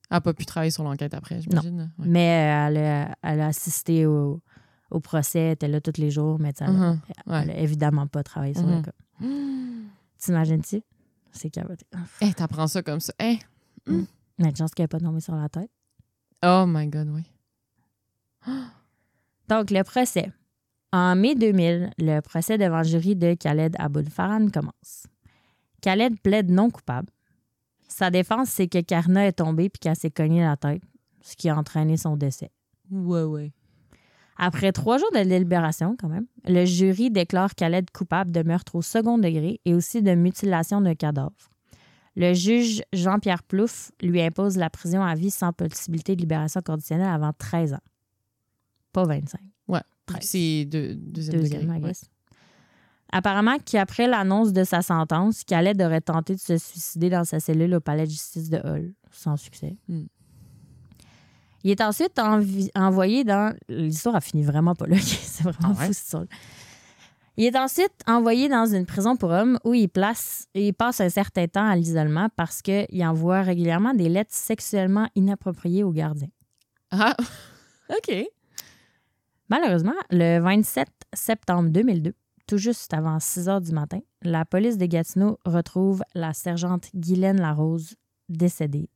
[0.10, 1.92] Elle n'a pas pu travailler sur l'enquête après, j'imagine.
[2.00, 2.06] Ouais.
[2.08, 4.42] Mais euh, elle a, elle a assisté au,
[4.90, 7.02] au procès, elle était là tous les jours, mais elle, Mhm.
[7.28, 8.82] elle a évidemment pas travaillé sur le Mhm.
[8.84, 8.92] cas.
[10.18, 10.82] T'imagines-tu?
[11.32, 11.86] C'est caboté.
[12.22, 13.14] Eh, t'apprends ça comme ça.
[13.20, 13.38] Eh.
[13.88, 14.06] Il
[14.40, 15.70] y a de chance qu'elle n'est pas tombée sur la tête.
[16.44, 17.24] Oh my God, oui.
[19.50, 20.32] Donc, le procès.
[20.94, 25.08] En mai 2000, le procès devant le jury de Khaled Aboul Farhan commence.
[25.82, 27.10] Khaled plaide non coupable.
[27.88, 30.84] Sa défense, c'est que Karna est tombée puis qu'elle s'est cognée la tête,
[31.22, 32.52] ce qui a entraîné son décès.
[32.92, 33.52] Ouais, ouais.
[34.38, 38.84] Après trois jours de délibération, quand même, le jury déclare Khaled coupable de meurtre au
[38.84, 41.50] second degré et aussi de mutilation d'un cadavre.
[42.16, 47.08] Le juge Jean-Pierre Plouffe lui impose la prison à vie sans possibilité de libération conditionnelle
[47.08, 47.84] avant 13 ans.
[48.92, 49.40] Pas 25.
[50.12, 50.20] Ouais.
[50.22, 51.78] C'est deux, deuxième, Deuxième, degré.
[51.78, 51.88] I ouais.
[51.90, 52.06] guess.
[53.12, 57.74] Apparemment qu'après l'annonce de sa sentence, Khaled aurait tenté de se suicider dans sa cellule
[57.76, 59.78] au palais de justice de Hull, sans succès.
[59.88, 60.06] Hmm.
[61.64, 63.56] Il est ensuite envi- envoyé dans...
[63.70, 64.98] L'histoire a fini vraiment pas là.
[65.00, 65.86] C'est vraiment Ah ouais?
[65.88, 66.26] fou, cette histoire
[67.38, 71.10] Il est ensuite envoyé dans une prison pour hommes où il, place, il passe un
[71.10, 76.28] certain temps à l'isolement parce qu'il envoie régulièrement des lettres sexuellement inappropriées aux gardiens.
[76.92, 77.16] Ah,
[77.90, 78.26] OK.
[79.50, 82.14] Malheureusement, le 27 septembre 2002,
[82.48, 87.40] tout juste avant 6 heures du matin, la police de Gatineau retrouve la sergente Guylaine
[87.40, 87.96] Larose
[88.30, 88.90] décédée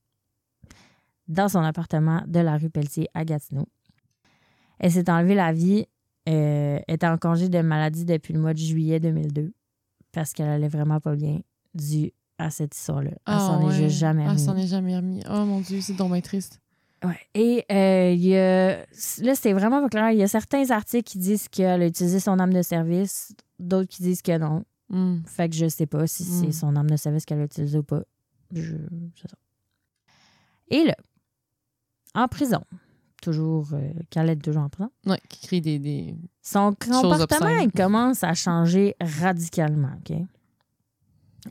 [1.27, 3.67] dans son appartement de la rue Pelletier à Gatineau.
[4.79, 5.86] Elle s'est enlevée la vie,
[6.29, 9.53] euh, était en congé de maladie depuis le mois de juillet 2002
[10.12, 11.39] parce qu'elle allait vraiment pas bien
[11.73, 13.12] dû à cette histoire-là.
[13.12, 13.73] Elle Ah, s'en est ouais.
[13.73, 14.45] juste jamais Ah, remise.
[14.45, 15.21] s'en est jamais remis.
[15.29, 16.60] Oh mon Dieu, c'est donc bien triste.
[17.03, 17.19] Ouais.
[17.36, 20.12] Et euh, il y a, là, c'est vraiment pas clair.
[20.12, 23.89] Il y a certains articles qui disent qu'elle a utilisé son âme de service, d'autres
[23.89, 24.63] qui disent que non.
[24.89, 25.19] Hmm.
[25.25, 26.45] Fait que je sais pas si Mm.
[26.45, 28.01] c'est son âme de service qu'elle a utilisé ou pas.
[28.53, 28.75] Je...
[29.15, 29.38] C'est ça.
[30.69, 30.95] Et là,
[32.15, 32.62] en prison,
[33.21, 35.77] toujours, euh, Khaled toujours en prison, Ouais, qui crée des.
[35.79, 36.15] des...
[36.41, 39.91] son comportement il commence à changer radicalement.
[40.10, 40.17] OK?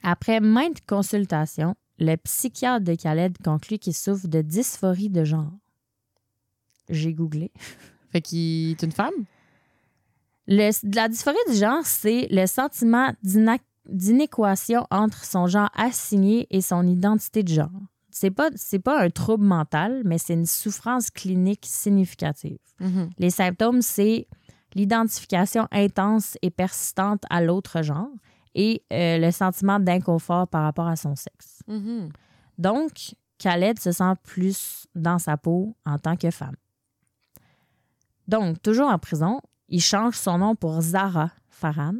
[0.02, 5.52] Après maintes consultations, le psychiatre de Khaled conclut qu'il souffre de dysphorie de genre.
[6.88, 7.50] J'ai googlé.
[8.10, 9.14] Fait qu'il est une femme?
[10.46, 13.12] Le- la dysphorie du genre, c'est le sentiment
[13.86, 17.70] d'inéquation entre son genre assigné et son identité de genre.
[18.10, 22.58] c'est pas, c'est pas un trouble mental, mais c'est une souffrance clinique significative.
[22.80, 23.10] Mhm.
[23.18, 24.26] Les symptômes, c'est
[24.74, 28.08] l'identification intense et persistante à l'autre genre
[28.58, 31.60] et euh, le sentiment d'inconfort par rapport à son sexe.
[31.68, 32.08] Mhm.
[32.56, 36.56] Donc, Khaled se sent plus dans sa peau en tant que femme.
[38.26, 41.94] Donc, toujours en prison, il change son nom pour Zara Farhan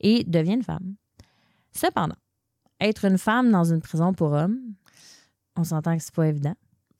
[0.00, 0.94] et devient une femme.
[1.72, 2.16] Cependant,
[2.80, 4.58] être une femme dans une prison pour hommes,
[5.56, 6.54] on s'entend que c'est pas évident.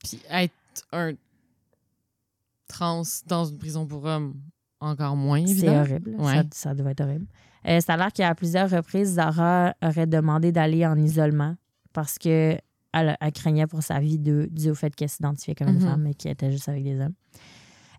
[0.04, 0.52] Puis être
[0.92, 1.14] un
[2.68, 4.34] trans dans une prison pour hommes,
[4.80, 5.80] encore moins C'est évident.
[5.80, 6.10] horrible.
[6.18, 6.34] Ouais.
[6.34, 7.26] Ça, ça doit être horrible.
[7.68, 11.56] Euh, ça a l'air qu'à plusieurs reprises, Zara aurait demandé d'aller en isolement
[11.92, 12.56] parce que
[12.92, 15.88] elle, elle craignait pour sa vie de, dû au fait qu'elle s'identifiait comme une Mhm.
[15.88, 17.14] femme et qu'elle était juste avec des hommes.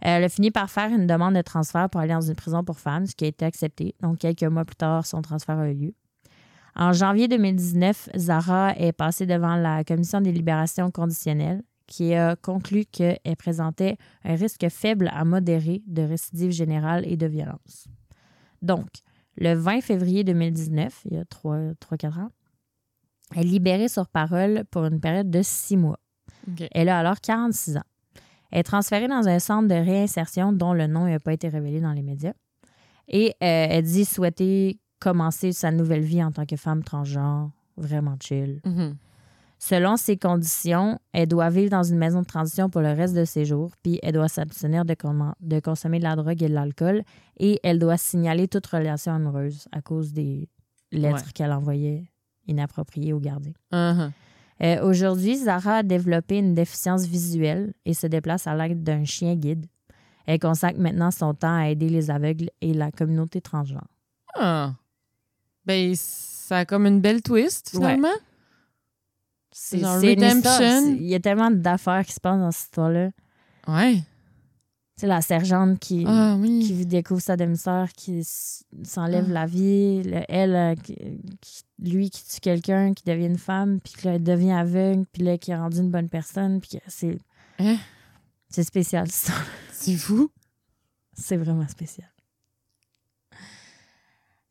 [0.02, 2.80] Elle a fini par faire une demande de transfert pour aller dans une prison pour
[2.80, 3.96] femmes, ce qui a été accepté.
[4.02, 5.94] Donc, quelques mois plus tard, son transfert a eu lieu.
[6.76, 12.86] En janvier 2019, Zara est passée devant la Commission des libérations conditionnelles qui a conclu
[12.86, 17.88] qu'elle présentait un risque faible à modéré de récidive générale et de violence.
[18.62, 18.88] Donc,
[19.38, 22.30] le 20 février 2019, il y a 3-4 ans,
[23.36, 26.00] elle est libérée sur parole pour une période de six mois.
[26.72, 27.82] Elle a alors 46 ans.
[28.52, 31.82] Elle est transférée dans un centre de réinsertion dont le nom n'a pas été révélé
[31.82, 32.34] dans les médias.
[33.10, 38.16] Et euh, elle dit souhaiter commencer sa nouvelle vie en tant que femme transgenre, vraiment
[38.20, 38.62] chill.
[38.66, 38.96] Mhm.
[39.60, 43.26] Selon ses conditions, elle doit vivre dans une maison de transition pour le reste de
[43.26, 47.04] ses jours, puis elle doit s'abstenir de, consommer de la drogue et de l'alcool,
[47.40, 50.48] et elle doit signaler toute relation amoureuse à cause des
[50.92, 51.32] lettres Ouais.
[51.34, 52.04] qu'elle envoyait
[52.48, 53.54] inappropriées aux gardiens.
[53.72, 54.12] Mhm.
[54.64, 59.36] Euh, Aujourd'hui, Zara a développé une déficience visuelle et se déplace à l'aide d'un chien
[59.36, 59.66] guide.
[60.26, 63.88] Elle consacre maintenant son temps à aider les aveugles et la communauté transgenre.
[64.36, 64.74] Ah.
[65.66, 68.08] Ben, ça a comme une belle twist, finalement.
[69.60, 70.96] C'est Redemption.
[70.96, 73.10] Il y a tellement d'affaires qui se passent dans cette histoire-là.
[73.68, 73.96] Ouais.
[73.96, 76.64] Tu sais, la sergente qui, Ah oui.
[76.66, 78.24] qui découvre sa demi-sœur, qui
[78.84, 79.34] s'enlève Ah.
[79.34, 83.94] la vie, le- elle, euh, qui- lui qui tue quelqu'un, qui devient une femme, puis
[83.94, 87.18] qui devient aveugle, puis là, qui est rendu une bonne personne, puis c'est...
[87.60, 87.78] Hein?
[88.50, 89.34] C'est spécial, ça.
[89.72, 90.32] C'est fou.
[91.14, 92.08] C'est vraiment spécial.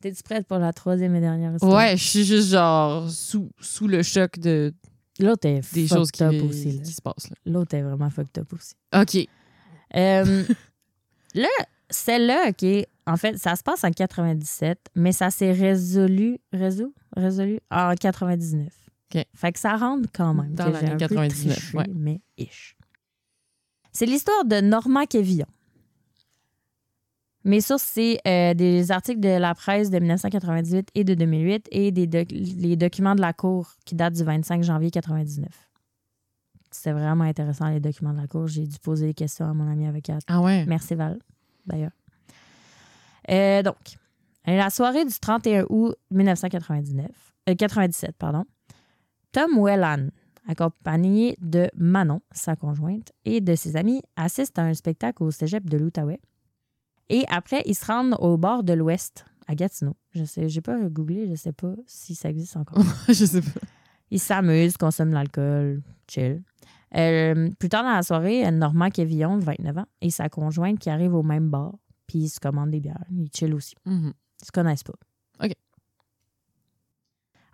[0.01, 1.75] T'es-tu prête pour la troisième et dernière histoire?
[1.75, 4.73] Ouais, je suis juste genre sous, sous le choc de,
[5.19, 6.73] L'autre est des fucked choses qui, up aussi.
[6.73, 6.83] là.
[6.83, 7.31] qui se passent.
[7.31, 7.37] Là.
[7.47, 8.75] L'autre est vraiment fucked up aussi.
[8.95, 9.29] OK.
[9.97, 10.45] Euh,
[11.35, 11.49] là,
[11.91, 17.61] celle-là, OK, en fait, ça se passe en 97, mais ça s'est résolu, résolu, résolu
[17.71, 18.67] en 99.
[19.15, 19.25] OK.
[19.35, 20.55] Fait que ça rentre quand même.
[20.55, 21.85] Dans que j'ai l'année un peu 99, triché, ouais.
[21.95, 22.77] mais ish.
[23.93, 25.47] C'est l'histoire de Normand Quévillon.
[27.47, 31.93] Mes sources, c'est euh, des articles de la presse de 1998 et de 2008 et
[31.93, 35.47] des doc- les documents de la Cour qui datent du 25 janvier 99.
[36.73, 38.49] C'était vraiment intéressant, les documents de la Cour.
[38.49, 40.23] J'ai dû poser des questions à mon ami avocate.
[40.27, 40.67] Ah ouais?
[40.67, 41.21] Merci Val,
[41.65, 41.93] d'ailleurs.
[43.31, 43.77] Euh, donc,
[44.45, 47.07] la soirée du 31 août 1999,
[47.49, 48.45] euh, 97, pardon,
[49.31, 50.09] Tom Whelan,
[50.49, 55.69] accompagné de Manon, sa conjointe, et de ses amis, assiste à un spectacle au cégep
[55.71, 56.21] de l'Outaouais.
[57.09, 59.97] Et après, ils se rendent au bord de l'Ouest, à Gatineau.
[60.13, 62.83] Je sais, j'ai pas googlé, je sais pas si ça existe encore.
[63.09, 63.61] je sais pas.
[64.11, 66.43] Ils s'amusent, consomment de l'alcool, chill.
[66.97, 70.11] Euh, plus tard dans la soirée, il y a Normand Quévillon, de 29 ans, et
[70.11, 71.75] sa conjointe qui arrivent au même bar,
[72.07, 73.05] puis ils se commandent des bières.
[73.11, 73.75] Ils chill aussi.
[73.85, 74.13] Mhm.
[74.41, 74.95] Ils se connaissent pas.
[75.45, 75.53] OK.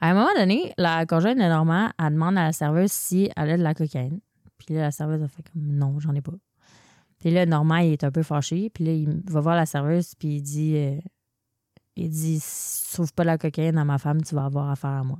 [0.00, 3.50] À un moment donné, la conjointe de Normand, elle demande à la serveuse si elle
[3.50, 4.20] a de la cocaïne.
[4.58, 6.32] Puis là, la serveuse a fait comme non, j'en ai pas.
[7.22, 8.68] Puis là, Normand, il est un peu fâché.
[8.68, 10.98] Puis là, il va voir la serveuse, puis il dit euh,
[11.96, 14.90] il dit si tu trouves pas la cocaïne à ma femme, tu vas avoir affaire
[14.90, 15.18] à moi.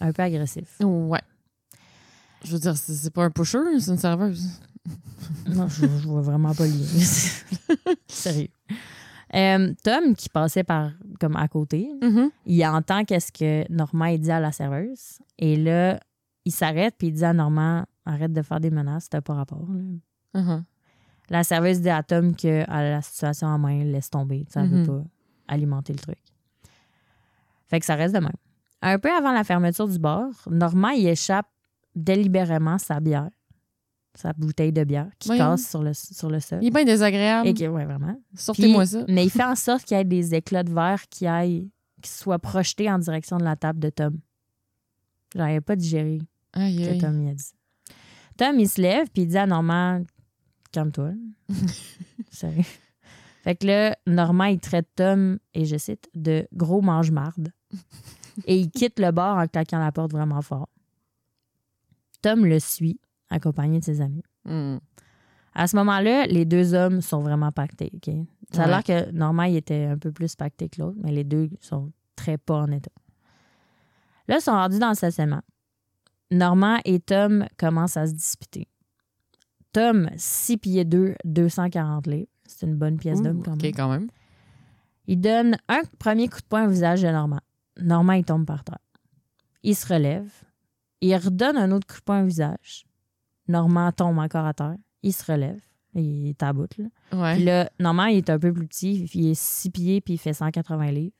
[0.00, 0.78] Un peu agressif.
[0.80, 1.20] Ouais.
[2.44, 4.48] Je veux dire, c'est pas un pusher, c'est une serveuse.
[5.46, 7.94] Non, je, je vois vraiment pas le lien.
[8.08, 8.48] Sérieux.
[9.34, 12.30] Euh, Tom, qui passait par comme à côté, Mhm.
[12.46, 15.18] il entend qu'est-ce que Normand il dit à la serveuse.
[15.38, 16.00] Et là,
[16.46, 19.66] il s'arrête puis il dit à Normand arrête de faire des menaces, t'as pas rapport.
[19.68, 20.40] là.
[20.40, 20.64] Mhm.
[21.30, 24.44] La serveuse dit à Tom que a la situation en main, laisse tomber.
[24.48, 25.04] Ça veut pas
[25.48, 26.18] alimenter le truc.
[27.68, 28.32] Fait que ça reste de même.
[28.82, 31.46] Un peu avant la fermeture du bar, Normand il échappe
[31.94, 33.28] délibérément sa bière,
[34.14, 36.58] sa bouteille de bière, qui casse sur le, sur le sol.
[36.62, 37.46] Il est bien désagréable.
[37.48, 38.16] Et que, ouais, vraiment.
[38.34, 39.04] Sortez-moi ça.
[39.06, 41.70] Mais il fait en sorte qu'il y ait des éclats de verre qui aillent,
[42.02, 44.18] qui soient projetés en direction de la table de Tom.
[45.36, 46.18] N'a pas digéré
[46.54, 46.98] Aïe, que aïe.
[46.98, 47.52] Tom y a dit.
[48.40, 50.02] Tom, il se lève puis il dit à Normand
[50.72, 51.10] Calme-toi.
[52.30, 52.64] Sérieux.
[53.42, 57.52] Fait que là, Normand, il traite Tom, et je cite, de gros mange-marde.
[58.46, 60.68] et il quitte le bar en claquant la porte vraiment fort.
[62.22, 62.98] Tom le suit,
[63.28, 64.22] accompagné de ses amis.
[64.46, 64.78] Hmm.
[65.54, 67.90] À ce moment-là, les deux hommes sont vraiment pactés.
[67.94, 68.10] OK?
[68.52, 68.70] Ça a Ouais.
[68.70, 71.92] l'air que Normand il était un peu plus pacté que l'autre, mais les deux sont
[72.16, 72.90] très pas en état.
[74.28, 75.42] Là, ils sont rendus dans le stationnement.
[76.30, 78.68] Normand et Tom commencent à se disputer.
[79.72, 82.28] Tom, 6 pieds 2, 240 livres.
[82.46, 83.72] C'est une bonne pièce d'homme quand OK, même.
[83.72, 84.08] quand même.
[85.06, 87.40] Il donne un premier coup de poing au visage de Normand.
[87.80, 88.78] Normand, il tombe par terre.
[89.62, 90.30] Il se relève.
[91.00, 92.84] Il redonne un autre coup de poing au visage.
[93.48, 94.76] Normand tombe encore à terre.
[95.02, 95.60] Il se relève.
[95.94, 96.84] Il est à bout, là.
[97.12, 97.34] Ouais.
[97.36, 99.08] Puis là, Normand, il est un peu plus petit.
[99.14, 101.14] Il est 6 pieds, puis il fait 180 livres.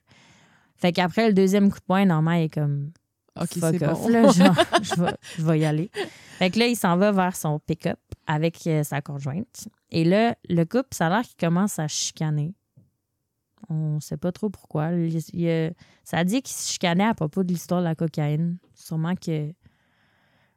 [0.77, 2.93] Fait qu'après le deuxième coup de poing, Normand il est comme
[3.41, 4.09] OK, c'est bon.
[4.09, 5.91] là, genre, je, vais, je vais y aller.
[6.39, 9.69] Fait que là, il s'en va vers son pick-up avec euh, sa conjointe.
[9.91, 12.55] Et là, le couple, ça a l'air qu'il commence à chicaner.
[13.69, 14.93] On sait pas trop pourquoi.
[14.93, 15.71] Il- il, euh,
[16.03, 18.57] ça a dit qu'il se chicanait à propos de l'histoire de la cocaïne.
[18.75, 19.53] Sûrement que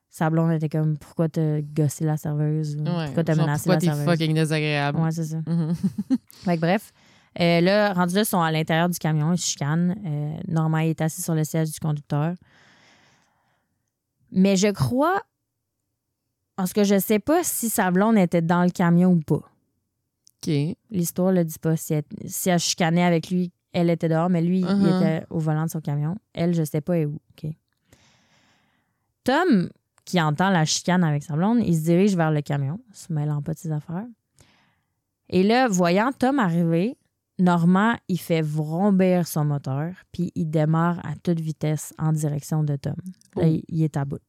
[0.10, 3.06] sa blonde était comme Pourquoi t'as gossé la serveuse ou Ouais.
[3.06, 4.06] Pourquoi t'as menacé pourquoi la t'es serveuse?
[4.06, 5.00] fucking désagréable?
[5.00, 5.38] Ouais, c'est ça.
[5.46, 5.74] Mhm.
[6.46, 6.92] Fait que bref,
[7.40, 9.96] euh, là, rendus là, ils sont à l'intérieur du camion, ils se chicanent.
[10.06, 12.34] Euh, Normand est assis sur le siège du conducteur.
[14.34, 15.22] Mais je crois,
[16.56, 19.42] parce que je sais pas si sa blonde était dans le camion ou pas.
[20.46, 20.52] OK.
[20.90, 21.78] L'histoire le dit pas.
[21.78, 24.98] Si elle, si elle chicanait avec lui, elle était dehors, mais lui, il Uh-huh.
[24.98, 26.16] était au volant de son camion.
[26.34, 27.20] Elle, je sais pas est où.
[27.32, 27.50] OK.
[29.24, 29.70] Tom,
[30.06, 33.42] qui entend la chicane avec sa blonde, il se dirige vers le camion, se mêlant
[33.42, 34.06] pas de ses affaires.
[35.30, 36.98] Et là, voyant Tom arriver,
[37.40, 42.76] Normand, il fait vrombir son moteur, puis il démarre à toute vitesse en direction de
[42.76, 42.96] Tom.
[43.36, 43.46] Là, Oh.
[43.46, 44.22] il, il est à bout.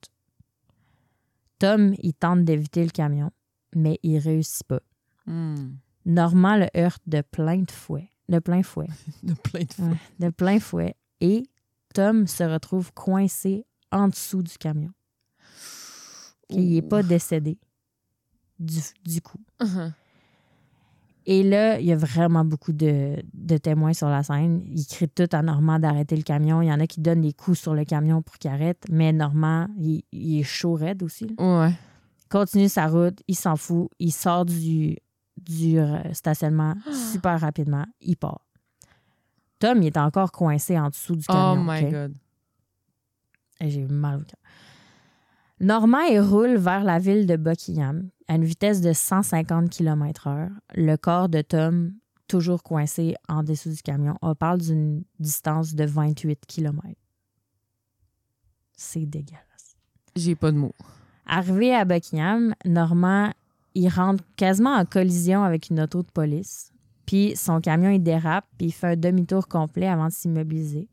[1.59, 3.31] Tom, il tente d'éviter le camion,
[3.75, 4.81] mais il réussit pas.
[5.27, 5.75] Hmm.
[6.07, 8.11] Normand le heurte de plein de fouet.
[8.29, 8.89] De plein fouet.
[9.23, 9.83] De plein de.
[9.91, 10.97] Ouais, de plein fouet.
[11.21, 11.45] Et
[11.95, 14.91] Tom se retrouve coincé en dessous du camion.
[16.51, 17.59] Il n'est pas décédé
[18.59, 19.41] du, du coup.
[19.61, 19.93] Mhm.
[21.27, 24.63] Et là, il y a vraiment beaucoup de, de témoins sur la scène.
[24.67, 26.61] Ils crient tout à Normand d'arrêter le camion.
[26.61, 28.85] Il y en a qui donnent des coups sur le camion pour qu'il arrête.
[28.91, 31.27] Mais Normand, il, il est chaud raide aussi.
[31.39, 31.61] là.
[31.67, 31.73] Ouais.
[32.31, 34.97] continue sa route, il s'en fout, il sort du,
[35.41, 36.75] du euh, stationnement
[37.13, 38.41] super rapidement, il part.
[39.61, 41.65] Tom, il est encore coincé en dessous du Oh camion.
[41.65, 41.91] my ok?
[41.91, 42.15] God.
[43.61, 44.41] Et J'ai mal au cœur.
[45.61, 50.51] Normand, il roule vers la ville de Buckingham à une vitesse de 150 km/h.
[50.75, 51.93] Le corps de Tom,
[52.29, 56.89] toujours coincé en dessous du camion, on parle d'une distance de 28 km.
[58.77, 59.77] C'est dégueulasse.
[60.17, 60.75] J'ai pas de mots.
[61.27, 63.33] Arrivé à Buckingham, Normand,
[63.75, 66.73] il rentre quasiment en collision avec une auto de police.
[67.07, 70.89] Puis son camion, il dérape, puis il fait un demi-tour complet avant de s'immobiliser.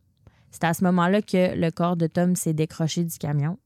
[0.52, 3.58] C'est à ce moment-là que le corps de Tom s'est décroché du camion.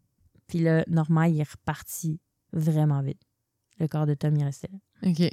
[0.48, 2.20] Puis là, Normand, il est reparti
[2.54, 3.25] vraiment vite.
[3.80, 5.10] Le corps de Tom, il restait là.
[5.10, 5.30] OK.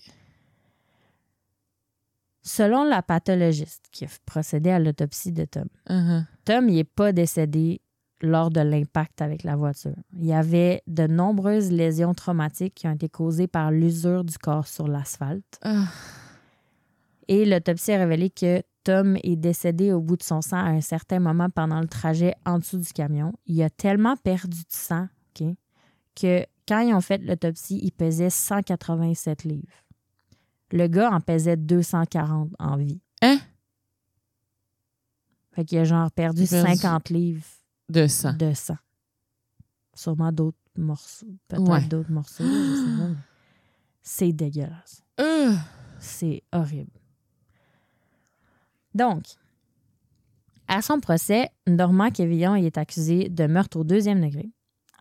[2.45, 6.27] Selon la pathologiste qui a procédé à l'autopsie de Tom, Mhm.
[6.45, 7.81] Tom, n'est pas décédé
[8.21, 9.95] lors de l'impact avec la voiture.
[10.17, 14.67] Il y avait de nombreuses lésions traumatiques qui ont été causées par l'usure du corps
[14.67, 15.59] sur l'asphalte.
[15.63, 15.87] Ah.
[17.29, 20.81] Et l'autopsie a révélé que Tom est décédé au bout de son sang à un
[20.81, 23.33] certain moment pendant le trajet en dessous du camion.
[23.47, 25.07] Il a tellement perdu de sang
[25.41, 25.55] ok,
[26.21, 29.67] que quand ils ont fait l'autopsie, il pesait 187 livres.
[30.71, 33.01] Le gars en pesait 240 en vie.
[33.21, 33.39] Hein?
[35.53, 37.45] Fait qu'il a genre perdu Il a perdu 50 livres
[37.89, 38.33] De sang.
[38.33, 38.79] de sang.
[39.95, 41.27] Sûrement d'autres morceaux.
[41.49, 41.85] Peut-être Ouais.
[41.87, 42.45] d'autres morceaux.
[42.45, 43.17] je sais pas, mais
[44.01, 45.03] C'est dégueulasse.
[45.21, 45.53] Euh.
[45.99, 46.91] C'est horrible.
[48.95, 49.25] Donc,
[50.69, 54.51] à son procès, Normand Quévillon il est accusé de meurtre au deuxième degré.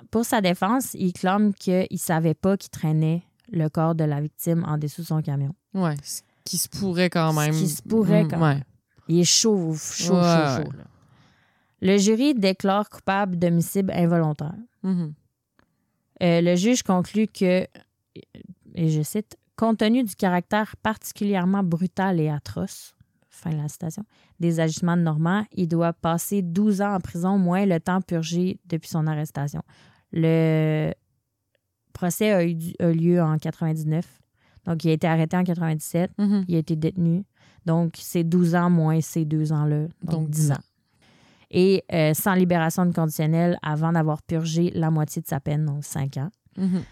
[0.09, 4.19] Pour sa défense, il clame qu'il ne savait pas qu'il traînait le corps de la
[4.21, 5.53] victime en dessous de son camion.
[5.73, 5.95] Ouais.
[6.03, 7.53] Ce qui se pourrait quand Ce même.
[7.53, 8.55] qui se pourrait Mm, quand ouais.
[8.55, 8.63] même.
[9.07, 10.25] Il est chaud, chaud, Ouais, chaud,
[10.59, 10.63] ouais.
[10.65, 10.71] chaud.
[10.71, 10.83] là.
[11.81, 14.53] Le jury déclare coupable d'homicide involontaire.
[14.83, 15.13] Mhm.
[16.23, 17.65] Euh, le juge conclut que,
[18.75, 22.93] et je cite, compte tenu du caractère particulièrement brutal et atroce,
[23.41, 24.03] fin de la citation,
[24.39, 28.59] des agissements de Normand, il doit passer 12 ans en prison, moins le temps purgé
[28.65, 29.61] depuis son arrestation.
[30.11, 30.93] Le
[31.93, 34.05] procès a eu a lieu en 99.
[34.65, 36.11] Donc, il a été arrêté en 97.
[36.17, 36.45] Mhm.
[36.47, 37.23] Il a été détenu.
[37.65, 39.87] Donc, c'est 12 ans moins ces deux ans-là.
[40.03, 40.63] Donc, Donc, 10 ans.
[41.49, 45.83] Et euh, sans libération de conditionnelle avant d'avoir purgé la moitié de sa peine, donc
[45.83, 46.29] 5 ans.
[46.57, 46.83] Mhm.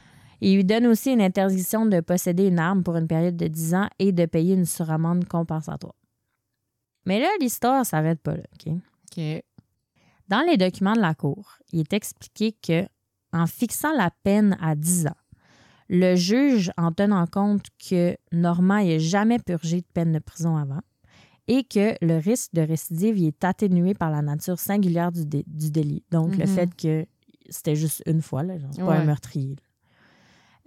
[0.42, 3.76] Il lui donne aussi une interdiction de posséder une arme pour une période de 10
[3.76, 5.96] ans et de payer une suramende compensatoire.
[7.06, 8.44] Mais là, l'histoire s'arrête pas là.
[8.54, 8.74] OK?
[9.18, 9.44] OK.
[10.28, 12.86] Dans les documents de la Cour, il est expliqué que
[13.34, 15.16] en fixant la peine à 10 ans,
[15.88, 20.82] le juge, en tenant compte que Normand n'ait jamais purgé de peine de prison avant
[21.48, 25.46] et que le risque de récidive y est atténué par la nature singulière du, dé-
[25.48, 26.04] du délit.
[26.12, 26.48] Donc, le Mhm.
[26.48, 27.06] fait que
[27.50, 29.56] c'était juste une fois, là, genre, pas un meurtrier.
[29.56, 29.62] là.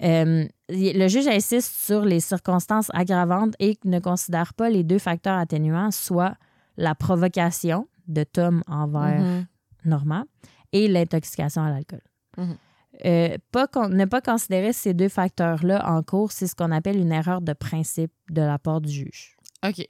[0.02, 5.38] Euh, le juge insiste sur les circonstances aggravantes et ne considère pas les deux facteurs
[5.38, 6.34] atténuants, soit
[6.76, 9.46] la provocation de Tom envers Mhm.
[9.84, 10.24] Normand
[10.72, 12.00] et l'intoxication à l'alcool.
[12.36, 12.56] Mhm.
[13.04, 17.12] Euh, pas ne pas considérer ces deux facteurs-là en cours, c'est ce qu'on appelle une
[17.12, 19.36] erreur de principe de la part du juge.
[19.66, 19.86] OK.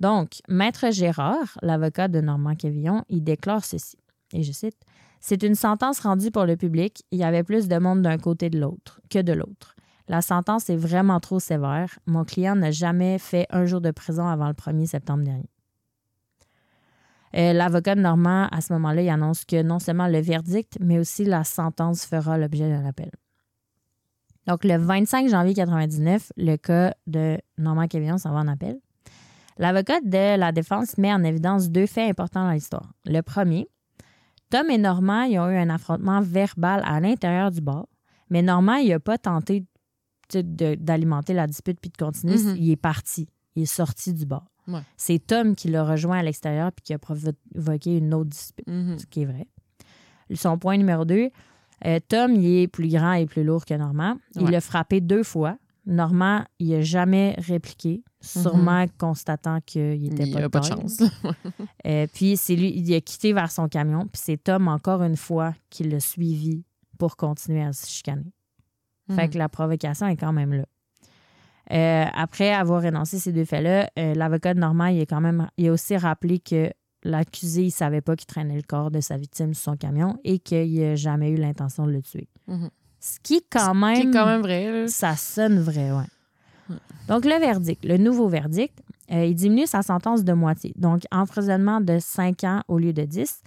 [0.00, 3.96] Donc, Maître Gérard, l'avocat de Normand Quévillon, il déclare ceci,
[4.32, 4.78] et je cite,
[5.22, 7.04] C'est une sentence rendue pour le public.
[7.12, 9.76] Il y avait plus de monde d'un côté de l'autre que de l'autre.
[10.08, 11.96] La sentence est vraiment trop sévère.
[12.06, 15.48] Mon client n'a jamais fait un jour de prison avant le 1er septembre dernier.
[17.36, 20.98] Euh, L'avocat de Normand, à ce moment-là, il annonce que non seulement le verdict, mais
[20.98, 23.10] aussi la sentence fera l'objet d'un appel.
[24.48, 28.80] Donc, le 25 janvier 1999, le cas de Normand Quévillon s'en va en appel.
[29.56, 32.92] L'avocat de la défense met en évidence deux faits importants dans l'histoire.
[33.06, 33.68] Le premier,
[34.52, 37.86] Tom et Normand ils ont eu un affrontement verbal à l'intérieur du bar,
[38.28, 39.64] mais Normand il n'a pas tenté
[40.34, 42.36] d'alimenter la dispute puis de continuer.
[42.36, 42.56] Mhm.
[42.58, 43.28] Il est parti.
[43.56, 44.44] Il est sorti du bar.
[44.68, 44.80] Ouais.
[44.96, 48.98] C'est Tom qui l'a rejoint à l'extérieur puis qui a provoqué une autre dispute, Mhm.
[48.98, 49.46] ce qui est vrai.
[50.34, 51.30] Son point numéro deux,
[51.86, 54.16] euh, Tom, il est plus grand et plus lourd que Normand.
[54.36, 54.50] Il Ouais.
[54.50, 55.56] l'a frappé deux fois.
[55.86, 60.60] Normand, il n'a jamais répliqué, sûrement constatant qu'il n'était Il n'y pas, a de pas
[60.60, 61.02] de chance.
[61.86, 65.16] Euh, puis c'est lui, il a quitté vers son camion, puis c'est Tom, encore une
[65.16, 66.64] fois, qui l'a suivi
[66.98, 68.32] pour continuer à se chicaner.
[69.10, 70.64] Fait que la provocation est quand même là.
[71.72, 75.48] Euh, après avoir énoncé ces deux faits-là, euh, l'avocat de Normand, il a quand même
[75.56, 76.70] il a aussi rappelé que
[77.04, 80.38] l'accusé, il savait pas qu'il traînait le corps de sa victime sur son camion et
[80.38, 82.28] qu'il n'a jamais eu l'intention de le tuer.
[82.46, 82.70] Mhm.
[83.00, 84.70] Ce qui est quand Qui même, est quand même vrai.
[84.82, 84.88] là.
[84.88, 86.04] ça sonne vrai, ouais.
[87.08, 88.78] Donc, le verdict, le nouveau verdict,
[89.10, 90.72] euh, il diminue sa sentence de moitié.
[90.76, 93.42] Donc, emprisonnement de 5 ans au lieu de 10,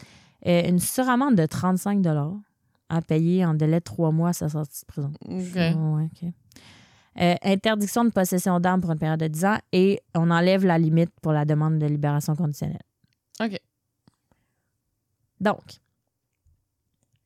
[0.47, 2.05] euh, une suramende de 35
[2.89, 5.11] à payer en délai de 3 mois à sa sortie de prison.
[7.17, 10.77] Euh, interdiction de possession d'armes pour une période de 10 ans et on enlève la
[10.77, 12.83] limite pour la demande de libération conditionnelle.
[13.41, 13.57] OK.
[15.39, 15.79] Donc,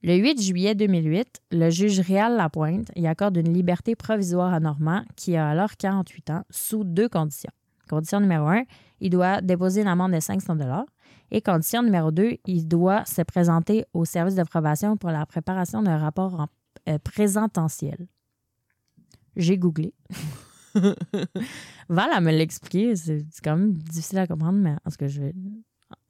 [0.02, 5.04] le 8 juillet 2008, le juge Réal Lapointe y accorde une liberté provisoire à Normand,
[5.16, 7.52] qui a alors 48 ans, sous deux conditions.
[7.90, 8.64] Condition numéro un,
[9.02, 10.56] il doit déposer une amende de 500
[11.32, 15.82] Et condition numéro deux, il doit se présenter au service de probation pour la préparation
[15.82, 16.48] d'un rapport en-
[16.88, 18.08] euh, présententiel.
[19.36, 19.94] J'ai googlé.
[21.90, 22.96] Val, elle me l'a expliqué.
[22.96, 25.34] C'est quand même difficile à comprendre, mais en tout cas, je vais...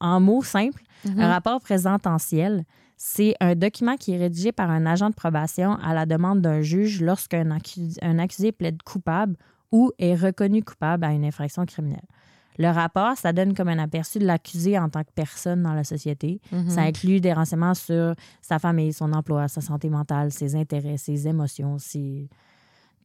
[0.01, 1.19] En mots simples, Mhm.
[1.21, 2.65] un rapport présententiel,
[3.01, 6.61] c'est un document qui est rédigé par un agent de probation à la demande d'un
[6.61, 9.37] juge lorsqu'un accusé, un accusé plaide coupable
[9.71, 12.05] ou est reconnu coupable à une infraction criminelle.
[12.57, 15.85] Le rapport, ça donne comme un aperçu de l'accusé en tant que personne dans la
[15.85, 16.41] société.
[16.51, 16.69] Mhm.
[16.69, 21.25] Ça inclut des renseignements sur sa famille, son emploi, sa santé mentale, ses intérêts, ses
[21.25, 22.27] émotions, ses...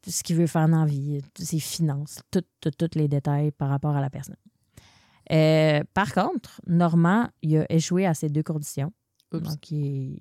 [0.05, 3.69] ce qu'il veut faire dans la vie, ses finances, tous tout, tous les détails par
[3.69, 4.35] rapport à la personne.
[5.31, 8.93] Euh, par contre, Normand, il a échoué à ces deux conditions.
[9.35, 9.49] Oups.
[9.49, 10.19] Donc, il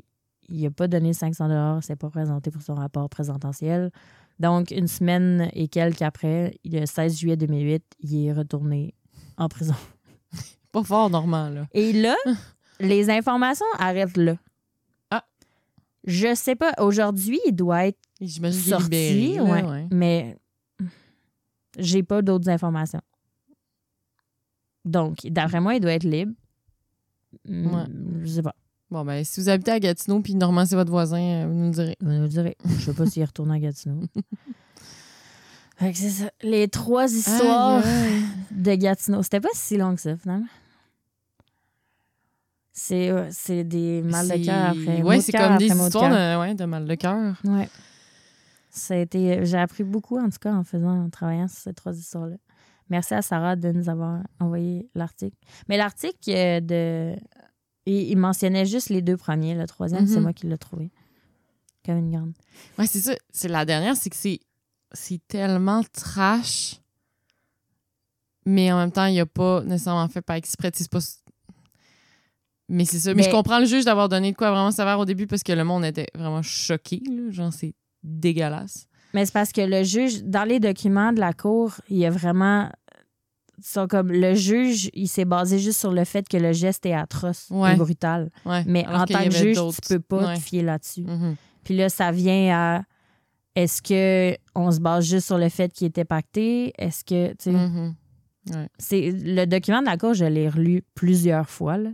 [0.49, 3.91] n'a pas donné 500 dollars, s'est pas présenté pour son rapport présententiel.
[4.39, 8.93] Donc, une semaine et quelques après, le 16 juillet 2008, il est retourné
[9.38, 9.76] en prison.
[10.72, 11.68] Pas fort, Normand, là.
[11.74, 12.16] Et là,
[12.80, 14.36] les informations arrêtent là.
[15.11, 15.24] Ah.
[16.03, 16.74] Je sais pas.
[16.80, 17.99] Aujourd'hui, il doit être
[18.51, 19.36] sorti, libéré.
[19.36, 19.88] là, ouais, ouais.
[19.91, 20.38] mais
[21.78, 23.01] j'ai pas d'autres informations.
[24.84, 26.34] Donc, d'après moi, il doit être libre.
[27.47, 27.86] Ouais.
[28.24, 28.55] Je sais pas.
[28.94, 31.66] Bon, ben, si vous habitez à Gatineau puis Normand, c'est votre voisin, euh, vous nous
[31.66, 31.98] le direz.
[32.00, 32.56] Vous nous direz.
[32.64, 34.02] Je sais pas s'il retourne à Gatineau.
[35.78, 36.32] Fait que c'est ça.
[36.44, 38.24] Les trois histoires Aïe, aïe.
[38.52, 39.24] de Gatineau.
[39.24, 40.46] C'était pas si long que ça, finalement.
[42.72, 45.02] C'est euh, c'est des mal de cœur après.
[45.02, 46.38] de c'est comme des de histoires cœur.
[46.38, 47.34] de, ouais, de mal de cœur.
[47.46, 47.70] Ouais.
[48.70, 51.74] Ça a été, j'ai appris beaucoup, en tout cas, en faisant, en travaillant sur ces
[51.74, 52.36] trois histoires-là.
[52.91, 55.36] Merci à Sarah de nous avoir envoyé l'article.
[55.68, 57.16] Mais l'article euh, de.
[57.86, 59.55] Il, il mentionnait juste les deux premiers.
[59.55, 60.21] Le troisième, c'est Mhm.
[60.23, 60.91] moi qui l'ai trouvé.
[61.86, 62.34] Comme une grande.
[62.79, 63.13] Ouais, c'est ça.
[63.31, 64.39] C'est la dernière, c'est que c'est
[64.95, 66.79] c'est tellement trash,
[68.45, 70.71] mais en même temps, il a pas nécessairement fait par exprès.
[70.73, 70.99] c'est pas...
[72.69, 73.09] Mais c'est ça.
[73.09, 75.43] Mais, Mais- je comprends le juge d'avoir donné de quoi vraiment sévère au début parce
[75.43, 77.01] que le monde était vraiment choqué.
[77.09, 77.31] Là.
[77.31, 77.73] Genre, c'est
[78.03, 78.88] dégueulasse.
[79.13, 82.09] Mais c'est parce que le juge, dans les documents de la cour, il y a
[82.09, 82.69] vraiment.
[83.64, 86.93] Sont comme le juge, il s'est basé juste sur le fait que le geste est
[86.93, 87.74] atroce Ouais.
[87.74, 88.30] et brutal.
[88.45, 88.64] Ouais.
[88.68, 90.36] Mais Alors en tant que juge, tu peux pas Ouais.
[90.36, 91.03] te fier là-dessus.
[91.03, 91.36] Mhm.
[91.64, 92.84] Puis là, ça vient à
[93.55, 96.74] est-ce que on se base juste sur le fait qu'il était pacté?
[96.78, 97.95] Est-ce que, tu sais, Mhm.
[98.78, 101.78] c'est le document de la cour, je l'ai relu plusieurs fois.
[101.78, 101.89] Là.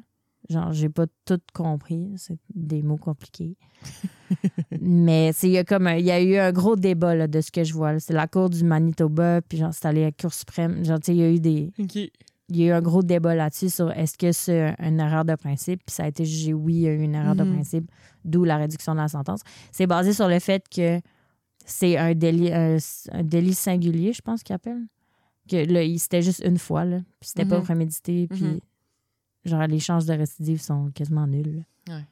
[0.50, 2.12] Genre, j'ai pas tout compris.
[2.18, 3.56] C'est des mots compliqués.
[4.82, 7.42] Mais c'est il y a comme il y a eu un gros débat là, de
[7.42, 8.00] ce que je vois.
[8.00, 10.84] C'est la cour du Manitoba, puis genre, c'est allé à la Cour suprême.
[10.84, 11.72] Genre, tu sais, il y a eu des.
[12.52, 15.36] Il y a eu un gros débat là-dessus sur est-ce que c'est une erreur de
[15.36, 17.54] principe, puis ça a été jugé oui, il y a eu une erreur de Mhm.
[17.54, 17.92] principe,
[18.26, 19.42] d'où la réduction de la sentence.
[19.72, 21.00] C'est basé sur le fait que
[21.64, 22.78] c'est un délit, un,
[23.12, 24.82] un délit singulier, je pense qu'il appelle.
[25.48, 27.64] Que là, c'était juste une fois, là, puis c'était pas Mhm.
[27.64, 28.60] prémédité, puis Mhm.
[29.46, 31.66] Genre les chances de récidive sont quasiment nulles.
[31.88, 32.06] Ouais.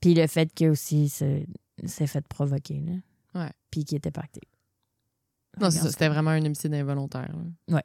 [0.00, 1.46] Puis le fait que aussi c'est
[1.84, 3.40] c'est fait provoquer, là.
[3.42, 3.50] Ouais.
[3.70, 4.40] Puis qu'il était pacté.
[5.60, 5.90] Non, c'est ça.
[5.90, 7.30] C'était vraiment un homicide involontaire.
[7.68, 7.82] là.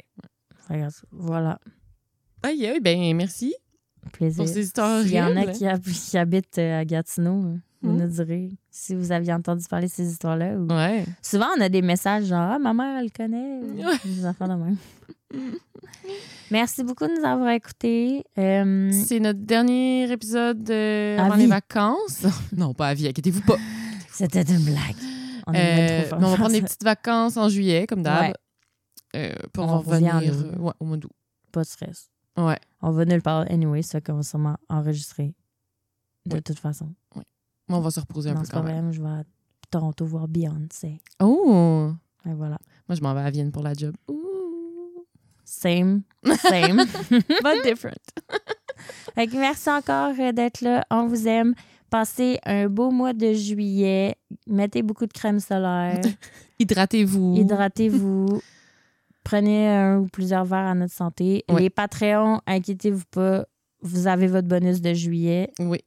[0.69, 1.03] Regarde ça.
[1.11, 1.59] Voilà.
[2.43, 3.53] Aïe, aïe, ben merci.
[4.13, 4.43] Plaisir.
[4.43, 7.91] Pour ces histoires S'il y en a qui, hab- qui habitent euh, à Gatineau, vous
[7.93, 10.53] nous direz si vous aviez entendu parler de ces histoires-là.
[10.55, 11.05] ou- Ouais.
[11.21, 13.59] Souvent, on a des messages genre Ah, ma mère, elle connaît.
[13.61, 13.93] Ouais.
[14.05, 14.77] Des enfants de même.
[16.51, 18.23] Merci beaucoup de nous avoir écoutés.
[18.37, 21.41] Euh, C'est notre dernier épisode euh, avant vie.
[21.43, 22.25] les vacances.
[22.55, 23.57] non, pas à vie, inquiétez-vous pas.
[24.11, 24.95] C'était une blague.
[25.47, 28.21] On Euh, trop on va prendre des petites vacances en juillet, comme d'hab.
[28.29, 28.33] Ouais.
[29.15, 31.11] Euh, pour On revenir en ouais, au mois d'août.
[31.51, 32.09] Pas de stress.
[32.37, 32.59] Ouais.
[32.81, 35.33] On va nulle part anyway, ça qu'on va sûrement enregistrer.
[36.25, 36.93] De toute façon.
[37.69, 38.91] On va se reposer un Non, peu quand même.
[38.91, 39.23] je vais à
[39.71, 41.01] Toronto voir Beyoncé.
[41.21, 41.91] Oh!
[42.27, 42.57] Et voilà.
[42.87, 43.95] Moi, je m'en vais à Vienne pour la job.
[45.43, 46.01] Same.
[46.41, 46.77] Same.
[47.09, 47.95] But different.
[49.33, 50.83] Merci encore euh, d'être là.
[50.89, 51.53] On vous aime.
[51.89, 54.15] Passez un beau mois de juillet.
[54.47, 56.01] Mettez beaucoup de crème solaire.
[56.59, 57.35] Hydratez-vous.
[57.37, 58.41] Hydratez-vous.
[59.23, 61.45] Prenez un ou plusieurs verres à notre santé.
[61.57, 63.45] Les Patreons, inquiétez-vous pas.
[63.81, 65.79] Vous avez votre bonus de juillet Oui.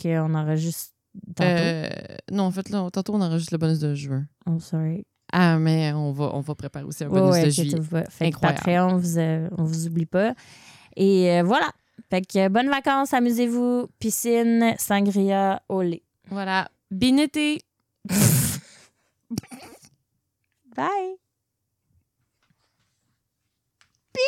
[0.00, 0.99] qu'on enregistre tantôt.
[1.40, 1.88] Euh,
[2.32, 4.26] non, en fait, là, tantôt, on enregistre le bonus de juin.
[4.46, 5.06] Oh, sorry.
[5.32, 7.78] Ah, mais on va, on va préparer aussi un bonus ouais, de juillet.
[8.20, 8.40] Incroyable.
[8.40, 10.34] Patreon, vous, euh, on vous oublie pas.
[10.96, 11.70] Et euh, voilà.
[12.08, 13.88] Fait que bonnes vacances, amusez-vous.
[13.98, 16.02] Piscine, sangria, au lait.
[16.30, 16.68] Voilà.
[16.90, 17.62] Bien été!
[20.76, 21.20] Bye!
[24.14, 24.20] Ça